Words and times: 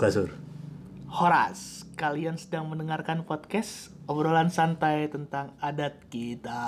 buka 0.00 0.16
sur. 0.16 0.32
Horas, 1.12 1.84
kalian 1.92 2.40
sedang 2.40 2.72
mendengarkan 2.72 3.28
podcast 3.28 3.92
obrolan 4.08 4.48
santai 4.48 5.12
tentang 5.12 5.52
adat 5.60 6.08
kita. 6.08 6.64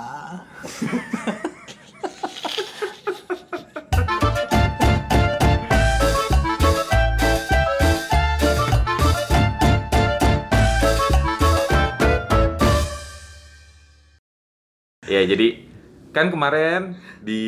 Ya 15.09 15.25
jadi 15.25 15.65
kan 16.13 16.29
kemarin 16.29 17.01
di 17.25 17.41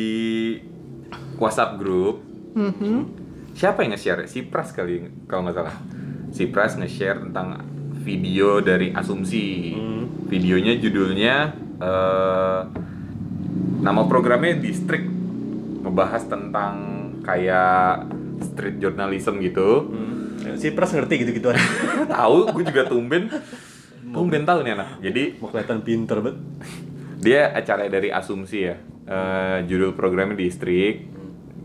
WhatsApp 1.38 1.78
grup 1.78 2.26
siapa 3.56 3.80
yang 3.82 3.96
nge-share? 3.96 4.28
Si 4.28 4.44
Pras 4.44 4.76
kali 4.76 5.08
kalau 5.24 5.48
nggak 5.48 5.56
salah. 5.56 5.76
Si 6.30 6.44
Pras 6.52 6.76
nge-share 6.76 7.24
tentang 7.24 7.64
video 8.04 8.60
dari 8.60 8.92
Asumsi. 8.92 9.72
Videonya 10.28 10.76
judulnya 10.76 11.34
eh, 11.80 12.60
nama 13.80 14.02
programnya 14.04 14.60
Distrik 14.60 15.08
ngebahas 15.80 16.22
tentang 16.28 16.74
kayak 17.24 18.06
street 18.52 18.76
journalism 18.78 19.40
gitu. 19.40 19.88
Si 20.60 20.70
Pras 20.76 20.92
ngerti 20.92 21.24
gitu-gituan. 21.24 21.56
tahu, 22.12 22.52
gue 22.52 22.64
juga 22.68 22.86
tumben. 22.86 23.32
Tumben 24.12 24.44
tahu 24.44 24.62
nih 24.62 24.76
anak. 24.76 25.00
Jadi 25.02 25.40
Mau 25.40 25.50
kelihatan 25.50 25.80
pinter 25.82 26.20
banget. 26.22 26.38
dia 27.16 27.50
acara 27.50 27.88
dari 27.88 28.12
Asumsi 28.12 28.58
ya. 28.68 28.76
Eh, 29.06 29.58
judul 29.66 29.96
programnya 29.96 30.36
Distrik. 30.38 31.15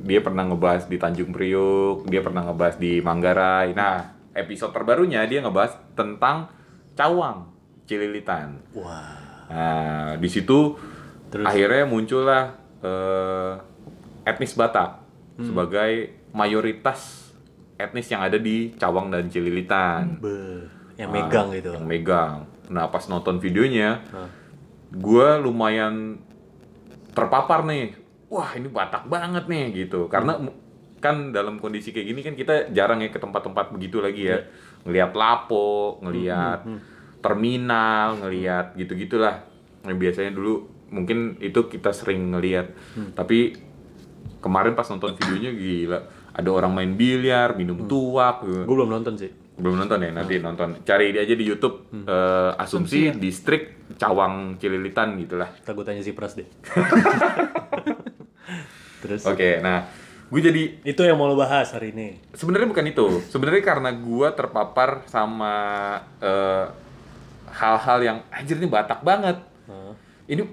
Dia 0.01 0.19
pernah 0.19 0.43
ngebahas 0.43 0.89
di 0.89 0.97
Tanjung 0.97 1.29
Priuk, 1.29 2.09
dia 2.09 2.21
pernah 2.21 2.41
ngebahas 2.41 2.75
di 2.75 2.97
Manggarai. 2.99 3.71
Nah, 3.71 4.01
episode 4.33 4.73
terbarunya 4.73 5.21
dia 5.25 5.39
ngebahas 5.39 5.77
tentang 5.93 6.49
Cawang, 6.97 7.47
Cililitan. 7.85 8.59
Wah. 8.73 9.45
Nah, 9.51 10.09
di 10.17 10.29
situ 10.31 10.75
Terus? 11.29 11.45
akhirnya 11.45 11.85
muncullah 11.85 12.43
eh, 12.81 13.53
etnis 14.25 14.55
Batak 14.55 15.03
sebagai 15.41 15.91
mayoritas 16.31 17.29
etnis 17.75 18.05
yang 18.07 18.21
ada 18.21 18.37
di 18.37 18.73
Cawang 18.77 19.09
dan 19.09 19.25
Cililitan. 19.27 20.21
Be, 20.21 20.65
yang 20.97 21.09
Ah, 21.09 21.13
megang 21.17 21.47
gitu. 21.51 21.73
Yang 21.73 21.85
megang. 21.87 22.35
Nah, 22.69 22.87
pas 22.87 23.03
nonton 23.09 23.41
videonya, 23.41 24.05
Hah. 24.13 24.29
gue 24.93 25.27
lumayan 25.41 26.21
terpapar 27.11 27.65
nih. 27.65 27.97
Wah, 28.31 28.55
ini 28.55 28.71
Batak 28.71 29.05
banget 29.05 29.45
nih 29.45 29.85
gitu. 29.85 30.07
Karena 30.07 30.39
mu- 30.39 30.55
kan 30.97 31.29
dalam 31.29 31.57
kondisi 31.57 31.91
kayak 31.91 32.07
gini 32.07 32.21
kan 32.21 32.33
kita 32.33 32.71
jarang 32.71 33.01
ya 33.01 33.09
ke 33.09 33.19
tempat-tempat 33.19 33.69
begitu 33.69 33.99
lagi 33.99 34.23
ya. 34.23 34.39
Ngelihat 34.81 35.11
lapo, 35.11 35.99
ngelihat 35.99 36.63
terminal, 37.19 38.15
ngelihat 38.17 38.73
gitu-gitulah. 38.73 39.43
Yang 39.83 39.97
biasanya 39.99 40.31
dulu 40.31 40.53
mungkin 40.87 41.35
itu 41.37 41.67
kita 41.67 41.91
sering 41.91 42.31
ngelihat. 42.31 42.71
Tapi 43.13 43.51
kemarin 44.39 44.73
pas 44.73 44.87
nonton 44.87 45.13
videonya 45.13 45.51
gila. 45.51 45.99
Ada 46.31 46.47
orang 46.47 46.71
main 46.71 46.91
biliar, 46.95 47.53
minum 47.53 47.83
tuak. 47.85 48.41
gitu 48.41 48.63
Gue 48.63 48.75
belum 48.75 48.91
nonton 48.91 49.15
sih. 49.19 49.31
belum 49.51 49.77
nonton 49.77 50.01
ya 50.01 50.09
nanti 50.09 50.41
nonton 50.41 50.81
cari 50.81 51.13
aja 51.13 51.37
di 51.37 51.45
YouTube 51.45 51.85
eh, 51.93 52.51
asumsi 52.57 53.13
distrik 53.13 53.93
Cawang 53.93 54.57
Cililitan 54.57 55.21
gitulah 55.21 55.53
gue 55.53 55.85
tanya 55.85 56.01
si 56.01 56.17
Pras 56.17 56.33
deh. 56.33 56.47
Terus? 59.01 59.21
oke 59.25 59.49
nah 59.59 59.87
gue 60.31 60.39
jadi 60.39 60.63
Itu 60.87 61.03
yang 61.03 61.19
mau 61.19 61.27
lo 61.27 61.35
bahas 61.35 61.75
hari 61.75 61.91
ini. 61.91 62.23
sebenarnya 62.31 62.71
bukan 62.71 62.85
itu 62.87 63.05
sebenarnya 63.27 63.63
karena 63.63 63.91
gue 63.91 64.27
terpapar 64.31 65.03
sama 65.05 65.55
eh, 66.23 66.65
hal-hal 67.51 67.99
yang 67.99 68.17
anjir 68.31 68.55
ini 68.55 68.71
Batak 68.71 69.03
banget 69.03 69.43
Hah? 69.67 69.91
ini 70.25 70.47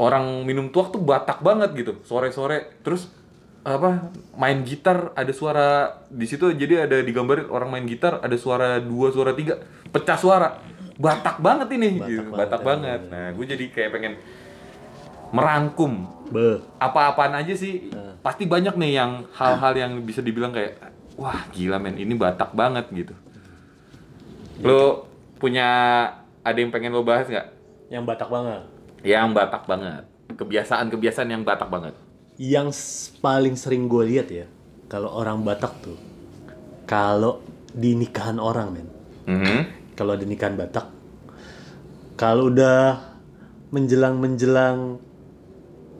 orang 0.00 0.42
minum 0.42 0.72
tuak 0.72 0.88
tuh 0.88 1.04
Batak 1.04 1.44
banget 1.44 1.76
gitu 1.76 2.00
sore-sore 2.02 2.80
terus 2.80 3.12
apa 3.64 4.12
main 4.36 4.60
gitar 4.60 5.12
ada 5.16 5.32
suara 5.32 5.68
di 6.12 6.28
situ 6.28 6.52
jadi 6.52 6.84
ada 6.84 7.00
digambarin 7.00 7.48
orang 7.48 7.72
main 7.72 7.86
gitar 7.88 8.20
ada 8.20 8.36
suara 8.36 8.76
dua 8.76 9.08
suara 9.08 9.32
tiga 9.32 9.56
pecah 9.88 10.16
suara 10.20 10.48
Batak 10.94 11.40
banget 11.40 11.68
ini 11.74 11.96
Batak 11.96 12.08
gitu. 12.08 12.22
banget, 12.28 12.38
Batak 12.40 12.60
ya, 12.60 12.66
banget 12.68 13.00
nah 13.08 13.26
gue 13.32 13.46
jadi 13.48 13.64
kayak 13.72 13.90
pengen 13.92 14.12
merangkum. 15.34 16.14
Be. 16.24 16.56
apa-apaan 16.80 17.36
aja 17.36 17.52
sih. 17.52 17.92
Pasti 18.24 18.48
banyak 18.48 18.74
nih 18.74 18.96
yang 18.96 19.28
hal-hal 19.36 19.76
yang 19.76 19.92
bisa 20.00 20.24
dibilang 20.24 20.50
kayak 20.50 20.80
wah 21.14 21.44
gila 21.52 21.76
men 21.76 22.00
ini 22.00 22.16
Batak 22.16 22.56
banget 22.56 22.88
gitu. 22.90 23.12
Lo 24.64 25.04
punya 25.36 25.68
ada 26.40 26.56
yang 26.56 26.72
pengen 26.72 26.96
lo 26.96 27.04
bahas 27.04 27.26
nggak? 27.26 27.48
Yang 27.90 28.04
Batak 28.06 28.30
banget. 28.30 28.62
yang 29.04 29.36
Batak 29.36 29.68
banget. 29.68 30.08
Kebiasaan-kebiasaan 30.32 31.28
yang 31.28 31.44
Batak 31.44 31.68
banget. 31.68 31.92
Yang 32.40 32.72
paling 33.20 33.52
sering 33.52 33.84
gue 33.84 34.00
lihat 34.08 34.32
ya, 34.32 34.48
kalau 34.88 35.12
orang 35.12 35.44
Batak 35.44 35.84
tuh, 35.84 36.00
kalau 36.88 37.44
di 37.68 37.92
nikahan 37.92 38.40
orang 38.40 38.72
men, 38.72 38.88
Mhm. 39.28 39.60
kalau 39.92 40.16
di 40.16 40.24
nikahan 40.24 40.56
Batak, 40.56 40.88
kalau 42.16 42.48
udah 42.48 42.96
menjelang 43.68 44.16
menjelang 44.16 44.96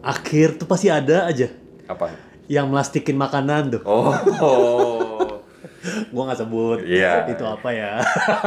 akhir 0.05 0.57
tuh 0.57 0.67
pasti 0.67 0.87
ada 0.87 1.25
aja 1.25 1.49
apa 1.85 2.13
yang 2.45 2.69
melastikin 2.69 3.17
makanan 3.17 3.73
tuh. 3.73 3.83
oh, 3.85 4.13
oh. 4.39 5.41
Gua 6.13 6.23
nggak 6.25 6.39
sebut 6.39 6.79
Iya. 6.83 7.25
itu 7.27 7.41
apa 7.43 7.69
ya. 7.71 8.01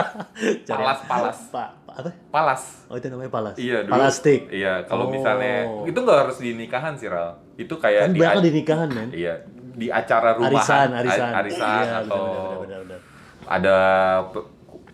Cari- 0.67 0.77
Palas, 0.79 0.99
palas. 1.03 1.37
Pa- 1.49 1.73
pa- 1.79 1.95
apa? 1.97 2.09
palas 2.29 2.61
Oh 2.87 2.95
itu 2.95 3.07
namanya 3.07 3.29
palas. 3.31 3.55
iya 3.57 3.81
dulu 3.81 3.91
Palastik. 3.91 4.49
iya 4.49 4.85
kalau 4.85 5.05
Oh. 5.05 5.11
misalnya 5.11 5.53
itu 5.83 5.97
nggak 5.97 6.19
harus 6.19 6.37
di 6.37 6.53
nikahan 6.53 6.93
sih 6.93 7.05
Ral 7.05 7.41
itu 7.55 7.73
kayak 7.73 8.01
Kan 8.03 8.13
di, 8.13 8.19
banyak 8.19 8.43
di 8.43 8.51
nikahan 8.53 8.87
men. 8.87 9.09
iya 9.11 9.33
di 9.73 9.87
acara 9.87 10.33
rumahan 10.33 10.53
Arisan, 10.53 10.89
arisan. 10.95 11.31
arisan 11.35 11.81
Iya, 11.83 11.95
atau 12.03 12.21
benar, 12.21 12.37
benar, 12.37 12.57
benar, 12.59 12.79
benar. 12.83 12.99
ada 13.47 13.77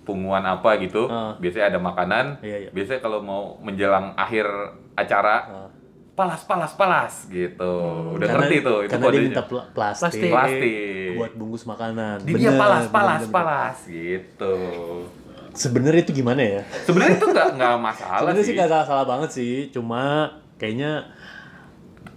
punguan 0.01 0.43
apa 0.43 0.75
gitu 0.77 1.07
Ah. 1.07 1.35
biasanya 1.37 1.65
ada 1.69 1.79
makanan 1.81 2.25
Iya, 2.39 2.57
iya. 2.59 2.69
biasanya 2.71 2.99
kalau 2.99 3.19
mau 3.19 3.41
menjelang 3.57 4.15
akhir 4.15 4.47
acara 4.93 5.35
Ah. 5.45 5.69
Palas 6.13 6.41
palas 6.43 6.71
palas 6.73 7.13
gitu 7.27 7.73
udah 8.13 8.21
Karena- 8.21 8.45
ngerti 8.45 8.55
tuh 8.61 8.77
itu 8.79 8.91
Karena 8.91 9.01
dia 9.01 9.09
kodenya 9.09 9.25
minta 9.27 9.43
pla- 9.43 9.67
plastik, 9.67 10.09
Plastik. 10.13 10.29
plastik 10.29 11.09
buat 11.13 11.33
bungkus 11.33 11.63
makanan. 11.63 12.15
Di 12.21 12.31
dia 12.33 12.49
Bener, 12.49 12.59
palas 12.59 12.83
bener, 12.83 12.91
palas 12.91 13.13
bener, 13.15 13.21
bener. 13.23 13.33
palas 13.35 13.77
gitu 13.83 14.55
Sebenarnya 15.53 16.01
itu 16.01 16.13
gimana 16.15 16.41
ya? 16.41 16.61
sebenarnya 16.83 17.15
itu 17.15 17.27
nggak 17.27 17.47
nggak 17.53 17.75
masalah 17.79 18.17
Sebenarnya 18.19 18.39
sih 18.39 18.47
sih 18.47 18.55
nggak 18.55 18.69
salah-salah 18.71 19.05
banget 19.05 19.29
sih, 19.31 19.53
cuma 19.69 20.01
kayaknya 20.55 20.91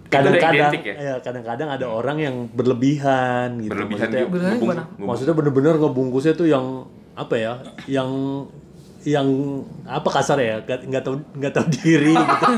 kadang-kadang 0.07 0.71
ya? 0.79 0.93
ya 0.95 1.13
kadang-kadang 1.19 1.67
ada 1.69 1.85
orang 1.85 2.17
yang 2.17 2.35
berlebihan 2.47 3.59
gitu. 3.59 3.75
berlebihan 3.75 4.07
maksudnya, 4.07 4.85
maksudnya 4.97 5.35
bener-bener 5.35 5.75
ngebungkusnya 5.75 6.33
tuh 6.33 6.47
yang 6.47 6.65
apa 7.13 7.35
ya? 7.35 7.53
Yang 7.85 8.09
yang 9.07 9.27
apa 9.85 10.09
kasar 10.11 10.35
ya? 10.37 10.59
Nggak 10.59 10.79
nggak 10.85 11.01
tahu 11.01 11.15
nggak 11.33 11.53
tahu 11.53 11.65
diri 11.71 12.11
gitu. 12.11 12.45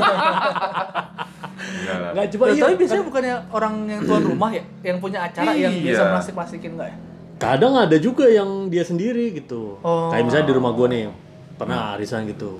Nggak 1.90 2.26
coba 2.32 2.44
Loh, 2.44 2.50
iya. 2.50 2.62
tapi 2.62 2.74
biasanya 2.76 3.04
bukannya 3.04 3.34
orang 3.50 3.74
yang 3.86 4.00
tuan 4.02 4.22
rumah 4.24 4.50
ya, 4.50 4.62
yang 4.82 4.98
punya 4.98 5.18
acara 5.22 5.52
yang 5.52 5.70
Iya. 5.70 5.82
biasa 5.86 6.02
plastik-plastikin 6.10 6.70
enggak 6.74 6.88
ya? 6.88 6.96
Kadang 7.36 7.72
ada 7.74 7.96
juga 7.96 8.26
yang 8.26 8.48
dia 8.66 8.82
sendiri 8.82 9.32
gitu. 9.34 9.78
Oh. 9.80 10.08
Kayak 10.10 10.24
misalnya 10.24 10.46
di 10.46 10.54
rumah 10.54 10.72
gue 10.72 10.86
nih 10.88 11.04
pernah 11.54 11.94
arisan 11.94 12.26
gitu. 12.26 12.58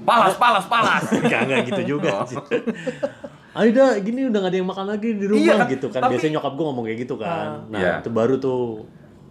palas 0.00 0.36
palas 0.36 0.64
palas 0.64 1.04
Enggak, 1.14 1.40
enggak 1.44 1.60
gitu 1.68 1.82
juga. 1.90 2.24
sih. 2.24 2.36
Ayo 3.58 3.70
dah, 3.70 3.92
gini 3.98 4.24
udah 4.24 4.38
gak 4.38 4.50
ada 4.50 4.56
yang 4.56 4.68
makan 4.68 4.86
lagi 4.86 5.08
di 5.12 5.24
rumah 5.26 5.42
Iya 5.42 5.54
kan, 5.58 5.66
gitu 5.68 5.86
kan. 5.88 6.00
tapi- 6.00 6.12
Biasanya 6.14 6.32
nyokap 6.34 6.52
gue 6.54 6.64
ngomong 6.64 6.84
kayak 6.84 6.98
gitu 7.02 7.14
kan. 7.16 7.48
Nah, 7.68 7.76
Iya. 7.76 7.92
itu 8.00 8.08
baru 8.08 8.34
tuh 8.38 8.60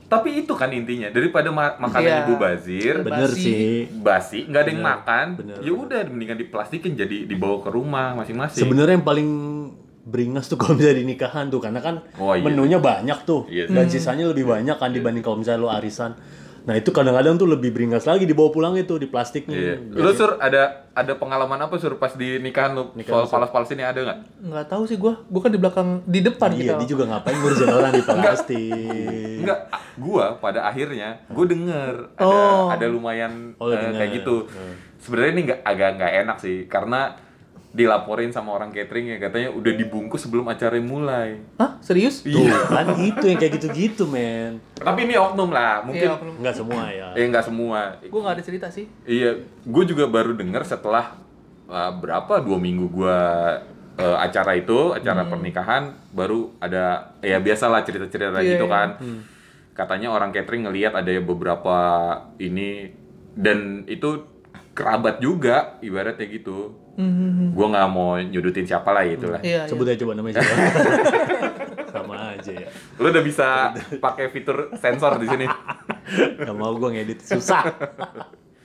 tapi 0.07 0.39
itu 0.39 0.53
kan 0.53 0.71
intinya 0.71 1.07
daripada 1.07 1.49
ma- 1.49 1.75
makanan 1.77 2.23
ibu 2.23 2.33
bazir 2.35 2.95
bener 3.01 3.27
Basi. 3.27 3.43
sih. 3.43 3.75
basi 3.93 4.39
nggak 4.43 4.61
ada 4.61 4.69
yang 4.69 4.79
Bener, 4.79 4.91
makan 4.93 5.25
bener, 5.35 5.57
ya 5.59 5.71
udah 5.73 5.99
mendingan 6.05 6.37
diplastikin 6.37 6.91
jadi 6.93 7.17
dibawa 7.25 7.59
ke 7.59 7.69
rumah 7.69 8.15
masing-masing 8.15 8.61
Sebenarnya 8.61 8.95
yang 8.95 9.03
paling 9.03 9.29
beringas 10.01 10.47
tuh 10.47 10.55
kalau 10.55 10.73
misalnya 10.73 10.97
di 10.97 11.05
nikahan 11.05 11.47
tuh 11.47 11.59
karena 11.59 11.79
kan 11.79 11.99
Oh, 12.15 12.31
iya. 12.31 12.39
menunya 12.39 12.79
banyak 12.79 13.19
tuh 13.21 13.43
Iya 13.45 13.67
dan 13.67 13.85
sisanya 13.85 14.23
lebih 14.25 14.47
banyak 14.47 14.73
kan 14.73 14.89
dibanding 14.89 15.19
kalau 15.19 15.35
misalnya 15.35 15.59
lo 15.59 15.69
arisan. 15.69 16.15
Nah 16.67 16.75
itu 16.75 16.91
kadang-kadang 16.91 17.35
tuh 17.35 17.47
lebih 17.47 17.71
beringas 17.71 18.03
lagi 18.03 18.23
dibawa 18.23 18.51
pulang 18.51 18.75
itu 18.75 18.91
di 18.93 19.07
plastiknya. 19.07 19.55
Iya. 19.55 19.75
Lu 19.89 20.11
sur 20.11 20.35
ada 20.35 20.83
ada 20.91 21.15
pengalaman 21.15 21.55
apa 21.57 21.79
sur 21.79 21.95
pas 21.95 22.11
di 22.11 22.37
nikahan 22.37 22.75
lu 22.75 22.91
soal 22.99 23.23
palas-palas 23.23 23.71
ini 23.71 23.81
ada 23.81 23.95
nggak? 23.97 24.19
Enggak 24.43 24.65
tahu 24.67 24.83
sih 24.83 24.95
gua. 24.95 25.15
Gua 25.25 25.41
kan 25.41 25.49
di 25.49 25.57
belakang 25.57 26.03
di 26.03 26.19
depan 26.19 26.51
Iya, 26.51 26.59
kita. 26.59 26.73
dia 26.77 26.87
juga 26.89 27.03
ngapain 27.07 27.33
ngurusin 27.33 27.71
orang 27.71 27.91
di 27.93 28.03
plastik. 28.07 29.39
Enggak, 29.39 29.59
gua 29.95 30.35
pada 30.35 30.59
akhirnya 30.61 31.23
gua 31.27 31.45
denger 31.45 31.93
ada 32.13 32.27
Oh. 32.27 32.67
ada 32.67 32.85
lumayan 32.85 33.55
Oh, 33.55 33.71
denger. 33.71 33.95
kayak 33.95 34.11
gitu. 34.13 34.35
Hmm. 34.45 34.75
Sebenarnya 34.99 35.31
ini 35.31 35.41
nggak 35.45 35.61
agak 35.63 35.89
nggak 35.95 36.13
enak 36.21 36.37
sih 36.37 36.57
karena 36.67 37.15
dilaporin 37.77 38.33
sama 38.33 38.49
orang 38.51 38.73
catering 38.73 39.13
ya 39.13 39.21
katanya 39.21 39.53
udah 39.53 39.69
dibungkus 39.71 40.25
sebelum 40.25 40.49
acara 40.49 40.81
mulai. 40.81 41.37
Hah? 41.55 41.77
Serius? 41.77 42.25
Tuh 42.25 42.49
kan 42.65 42.97
itu 42.97 43.21
yang 43.21 43.37
kayak 43.37 43.53
gitu-gitu 43.55 44.09
men. 44.09 44.57
Tapi 44.73 45.05
ini 45.05 45.13
oknum 45.13 45.53
lah, 45.53 45.85
mungkin 45.85 46.09
Iya. 46.09 46.17
Nggak 46.41 46.55
semua 46.57 46.83
ya. 46.89 47.07
eh 47.13 47.21
nggak 47.23 47.45
semua. 47.45 48.01
Gue 48.01 48.19
gak 48.19 48.33
ada 48.33 48.43
cerita 48.43 48.67
sih. 48.67 48.89
Iya, 49.05 49.37
gue 49.61 49.83
juga 49.85 50.09
baru 50.09 50.33
dengar 50.33 50.65
setelah 50.65 51.21
uh, 51.69 51.93
berapa 51.93 52.41
dua 52.41 52.57
minggu 52.57 52.89
gue 52.89 53.19
uh, 53.95 54.17
acara 54.17 54.57
itu, 54.57 54.91
acara 54.91 55.21
Hmm. 55.21 55.31
pernikahan, 55.31 55.83
baru 56.09 56.57
ada 56.57 57.13
ya 57.19 57.37
biasalah 57.37 57.85
cerita-cerita 57.85 58.41
Iya, 58.41 58.57
gitu 58.57 58.65
iya. 58.65 58.73
kan. 58.73 58.89
Katanya 59.73 60.09
orang 60.09 60.33
catering 60.33 60.65
ngelihat 60.65 60.97
ada 60.97 61.13
beberapa 61.21 61.77
ini 62.37 62.89
dan 63.33 63.85
itu 63.85 64.25
kerabat 64.77 65.17
juga 65.17 65.81
ibaratnya 65.81 66.29
gitu. 66.29 66.77
Hmm. 66.93 67.49
Gue 67.49 67.65
nggak 67.65 67.87
mau 67.87 68.13
nyudutin 68.15 68.61
siapa 68.63 68.93
lah 68.93 69.01
gitu 69.03 69.25
lah. 69.27 69.41
Iya, 69.41 69.65
Sebut 69.65 69.89
aja 69.89 69.97
coba 69.97 70.13
namanya 70.13 70.37
siapa. 70.37 70.53
Sama 71.93 72.37
aja 72.37 72.51
ya. 72.53 72.69
Lu 72.95 73.09
udah 73.09 73.23
bisa 73.25 73.47
pakai 73.97 74.29
fitur 74.29 74.69
sensor 74.77 75.17
di 75.17 75.25
sini. 75.25 75.45
Gak 76.39 76.53
mau 76.53 76.71
gue 76.71 76.89
ngedit 76.93 77.19
susah. 77.19 77.67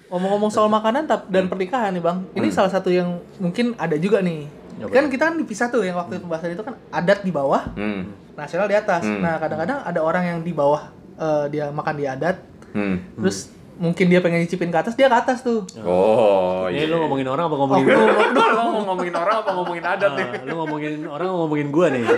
Ngomong-ngomong 0.07 0.53
soal 0.53 0.69
makanan 0.69 1.09
tap- 1.09 1.27
dan 1.27 1.49
pernikahan 1.49 1.91
nih 1.91 1.99
bang, 1.99 2.19
ini 2.35 2.53
salah 2.53 2.69
satu 2.69 2.93
yang 2.93 3.19
mungkin 3.41 3.73
ada 3.75 3.97
juga 3.97 4.21
nih. 4.21 4.45
Apa 4.79 4.93
Kan 4.93 5.09
kita 5.09 5.23
kan 5.25 5.35
dipisah 5.35 5.67
tuh 5.69 5.83
yang 5.83 5.97
waktu 5.97 6.21
pembahasan 6.21 6.53
itu 6.53 6.61
kan 6.61 6.77
adat 6.91 7.25
di 7.25 7.33
bawah, 7.33 7.73
Hmm. 7.73 8.13
nasional 8.33 8.69
di 8.69 8.77
atas. 8.77 9.03
Hmm. 9.03 9.19
Nah 9.19 9.37
kadang-kadang 9.39 9.81
ada 9.81 10.01
orang 10.01 10.25
yang 10.27 10.39
di 10.41 10.53
bawah 10.53 10.93
eh, 11.15 11.45
dia 11.49 11.69
makan 11.69 11.95
di 11.95 12.05
adat, 12.05 12.37
Hmm. 12.71 13.01
terus 13.17 13.49
mungkin 13.77 14.07
dia 14.07 14.21
pengen 14.21 14.45
nyicipin 14.45 14.69
ke 14.69 14.79
atas, 14.79 14.95
dia 14.95 15.09
ke 15.09 15.17
atas 15.17 15.41
tuh. 15.41 15.65
Oh, 15.81 16.69
Ini 16.69 16.85
iya. 16.85 16.91
lu 16.91 17.01
ngomongin 17.01 17.29
orang 17.29 17.49
apa 17.49 17.57
ngomongin 17.57 17.87
lu, 17.89 17.95
gue? 17.95 18.47
lu, 18.53 18.81
ngomongin 18.85 19.15
orang 19.17 19.37
apa 19.41 19.51
ngomongin 19.53 19.85
adat 19.85 20.11
nih? 20.13 20.27
lu 20.45 20.55
ngomongin 20.59 20.93
orang 21.07 21.27
apa 21.29 21.39
ngomongin 21.47 21.69
gue 21.71 21.87
nih. 21.93 22.03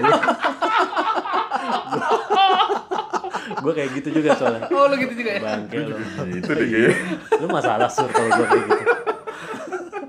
gue 3.65 3.73
kayak 3.73 3.91
gitu 3.97 4.09
juga 4.21 4.37
soalnya. 4.37 4.69
oh 4.69 4.85
lu 4.93 4.95
gitu 5.01 5.15
juga 5.17 5.31
ya? 5.37 5.41
Bangke 5.41 5.77
lu. 5.81 5.97
Itu 6.37 6.51
deh 6.53 6.67
kayaknya. 6.69 6.93
Lu 7.41 7.47
masalah 7.49 7.89
sur 7.89 8.09
kalau 8.09 8.29
gue 8.29 8.47
kayak 8.47 8.65
gitu. 8.69 8.85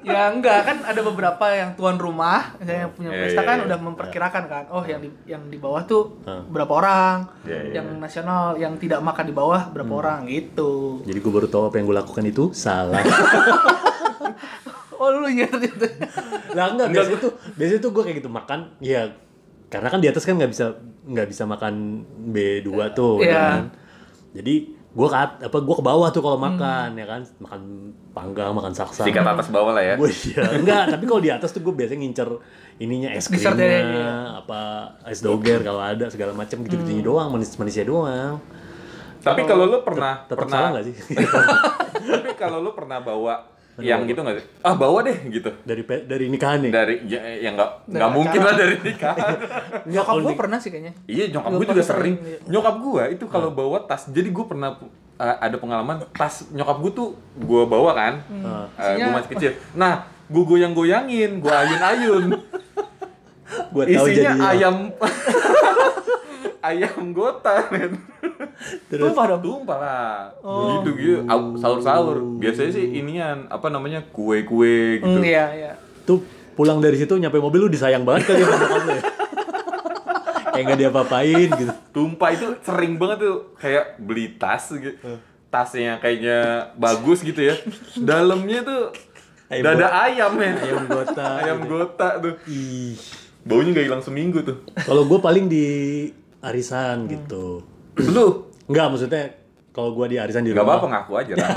Ya 0.06 0.30
enggak. 0.30 0.60
Kan 0.64 0.78
ada 0.84 1.02
beberapa 1.02 1.46
yang 1.50 1.74
tuan 1.74 1.98
rumah 1.98 2.54
misalnya 2.56 2.82
yang 2.84 2.94
punya 2.94 3.10
Iya, 3.10 3.22
pesta 3.22 3.42
iya, 3.42 3.48
kan 3.48 3.58
iya. 3.58 3.66
udah 3.66 3.78
memperkirakan 3.82 4.44
kan 4.46 4.64
oh 4.70 4.84
yang 4.84 5.00
di 5.00 5.10
yang 5.26 5.44
di 5.44 5.58
bawah 5.58 5.82
tuh 5.84 6.22
Hmm. 6.22 6.46
berapa 6.48 6.70
orang? 6.72 7.18
Yang 7.44 7.88
nasional 7.98 8.54
yang 8.56 8.78
tidak 8.78 9.02
makan 9.02 9.26
di 9.26 9.34
bawah 9.34 9.62
berapa 9.68 9.90
orang? 9.92 10.20
Gitu. 10.26 11.02
Jadi 11.04 11.18
gue 11.18 11.32
baru 11.34 11.48
tahu 11.48 11.64
apa 11.66 11.76
yang 11.76 11.86
gue 11.86 11.98
lakukan 11.98 12.24
itu 12.24 12.44
salah. 12.52 13.02
oh 14.96 15.12
lu 15.12 15.28
nyet 15.28 15.52
gitu 15.52 15.86
lah 16.56 16.72
enggak 16.72 16.88
biasanya 16.88 17.20
tuh 17.20 17.32
biasanya 17.54 17.80
tuh 17.80 17.92
gue 17.92 18.02
kayak 18.02 18.18
gitu 18.18 18.30
makan 18.32 18.60
ya 18.80 19.12
karena 19.68 19.92
kan 19.92 20.00
di 20.00 20.08
atas 20.08 20.24
kan 20.24 20.34
nggak 20.34 20.48
bisa 20.50 20.66
nggak 21.04 21.28
bisa 21.28 21.44
makan 21.44 21.74
B2 22.32 22.70
tuh 22.92 23.20
ya 23.20 23.26
Iya. 23.26 23.36
kan. 23.36 23.64
Jadi 24.36 24.56
gue 24.96 25.08
ke 25.12 25.18
at- 25.20 25.44
apa 25.44 25.58
gue 25.60 25.76
ke 25.76 25.84
bawah 25.84 26.08
tuh 26.08 26.24
kalau 26.24 26.40
makan 26.40 26.96
ya 26.96 27.04
kan? 27.04 27.22
Makan 27.44 27.62
panggang 28.16 28.56
makan 28.56 28.72
saksa. 28.72 29.04
Sikat 29.04 29.28
atas 29.28 29.52
bawah 29.52 29.76
lah 29.76 29.84
ya. 29.84 30.00
gue 30.00 30.08
iya. 30.08 30.44
Enggak 30.56 30.84
tapi 30.96 31.04
kalau 31.04 31.20
di 31.20 31.28
atas 31.28 31.52
tuh 31.52 31.60
gue 31.60 31.76
biasanya 31.76 32.00
ngincer 32.00 32.30
ininya 32.80 33.10
es 33.12 33.28
Dessert 33.28 33.56
krimnya 33.56 33.68
ya, 33.68 33.82
iya. 33.88 34.14
apa 34.40 34.60
es 35.08 35.20
doger 35.24 35.64
kalau 35.64 35.80
ada 35.80 36.08
segala 36.12 36.32
macam 36.36 36.64
gitu 36.64 36.76
gitunya 36.80 37.04
doang 37.04 37.28
manis 37.28 37.52
manisnya 37.60 37.84
doang. 37.84 38.40
Tapi 39.20 39.42
kalau 39.44 39.66
lu 39.68 39.82
pernah 39.82 40.24
tetap 40.24 40.48
pernah 40.48 40.56
salah 40.56 40.70
nggak 40.78 40.86
sih? 40.86 40.96
Tapi 42.16 42.32
kalau 42.38 42.62
lu 42.62 42.72
pernah 42.78 43.02
bawa 43.02 43.55
yang 43.78 44.04
gitu 44.04 44.20
nggak 44.20 44.36
sih? 44.38 44.46
Ah 44.62 44.72
bawa 44.74 45.02
deh 45.02 45.18
gitu. 45.28 45.52
dari 45.62 45.82
pe- 45.82 46.04
dari 46.04 46.26
nikahan 46.28 46.60
nih 46.60 46.72
Dari 46.72 46.96
ya, 47.04 47.20
yang 47.42 47.54
nggak 47.54 47.72
Dari 47.84 47.98
nggak 47.98 48.12
mungkin 48.12 48.40
lah 48.40 48.54
dari 48.54 48.76
nikahan. 48.78 49.36
nyokap 49.92 50.16
gue 50.18 50.34
pernah 50.34 50.58
sih 50.58 50.70
kayaknya 50.70 50.94
iya 51.06 51.26
nyokap 51.28 51.50
Gua 51.50 51.58
gue 51.58 51.68
juga 51.70 51.84
sering. 51.84 52.16
sering, 52.16 52.16
iya. 52.26 52.38
Nyokap 52.48 52.76
gue 52.78 53.04
itu 53.12 53.26
kalau 53.26 53.50
bawa 53.50 53.78
tas. 53.82 54.08
Jadi 54.08 54.30
gue 54.30 54.46
pernah 54.46 54.80
uh, 55.18 55.36
ada 55.38 55.56
pengalaman 55.56 56.08
tas 56.10 56.48
nyokap 56.50 56.78
gue 56.80 56.92
tuh 56.94 57.08
gue 57.36 57.62
bawa 57.66 57.92
kan. 57.92 58.14
Ah. 58.38 58.64
Uh, 58.72 58.86
gue 58.88 58.96
Isinya- 58.98 59.14
masih 59.14 59.30
kecil. 59.32 59.52
Nah 59.74 59.94
gue 60.26 60.44
goyang-goyangin, 60.44 61.32
gue 61.38 61.54
ayun-ayun. 61.54 62.24
gue 63.74 63.84
tahu 63.86 64.08
Isinya 64.08 64.16
jadinya 64.32 64.46
ayam 64.50 64.76
ayam 66.66 67.14
gota 67.14 67.70
men. 67.70 67.94
Terus? 68.90 69.12
tumpah 69.12 69.26
dong. 69.36 69.42
Tumpah 69.42 69.78
lah. 69.78 70.14
Oh. 70.42 70.82
gitu 70.82 70.90
gitu 70.98 71.20
Au- 71.30 71.56
sahur-sahur. 71.60 72.18
Biasanya 72.42 72.72
sih 72.74 72.86
inian 72.98 73.46
apa 73.52 73.68
namanya 73.70 74.02
kue-kue 74.10 75.02
gitu. 75.04 75.20
Hmm, 75.20 75.26
iya 75.26 75.46
iya. 75.54 75.72
Tuh 76.04 76.24
pulang 76.56 76.80
dari 76.80 76.96
situ 76.96 77.14
nyampe 77.20 77.38
mobil 77.38 77.68
lu 77.68 77.70
disayang 77.70 78.08
banget 78.08 78.32
kali 78.32 78.42
ya 78.42 78.48
lu 78.48 78.90
ya. 78.96 79.02
Kayak 80.56 80.64
nggak 80.72 80.80
diapa-apain 80.88 81.50
gitu. 81.52 81.72
Tumpah 81.92 82.30
itu 82.32 82.48
sering 82.64 82.96
banget 82.96 83.28
tuh. 83.28 83.38
Kayak 83.60 84.00
beli 84.00 84.40
tas 84.40 84.72
gitu. 84.72 85.20
Tasnya 85.52 86.00
kayaknya 86.00 86.72
bagus 86.80 87.20
gitu 87.22 87.44
ya. 87.44 87.56
Dalamnya 88.00 88.64
tuh 88.64 88.96
Ayam 89.46 89.78
dada 89.78 89.88
ayam 90.10 90.34
ya 90.42 90.52
ayam 90.58 90.84
gota 90.90 91.28
ayam 91.44 91.60
gota 91.70 92.10
tuh. 92.24 92.34
Ih. 92.50 92.98
Baunya 93.46 93.78
nggak 93.78 93.86
hilang 93.86 94.02
seminggu 94.02 94.42
tuh. 94.42 94.58
Kalau 94.74 95.06
gue 95.06 95.20
paling 95.22 95.46
di 95.46 95.66
arisan 96.46 97.06
gitu. 97.08 97.66
Lu? 97.98 98.26
Enggak 98.66 98.88
maksudnya 98.90 99.24
kalau 99.70 99.92
gue 99.92 100.06
di 100.08 100.18
arisan 100.18 100.42
di 100.42 100.50
nggak 100.50 100.62
rumah 100.62 100.78
apa-apa 100.78 100.88
ngaku 100.94 101.12
aja 101.18 101.34
lah. 101.38 101.50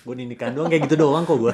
Gue 0.00 0.14
ninikan 0.14 0.52
doang 0.52 0.68
kayak 0.68 0.84
gitu 0.84 0.96
doang 0.98 1.24
kok 1.24 1.36
gue 1.38 1.52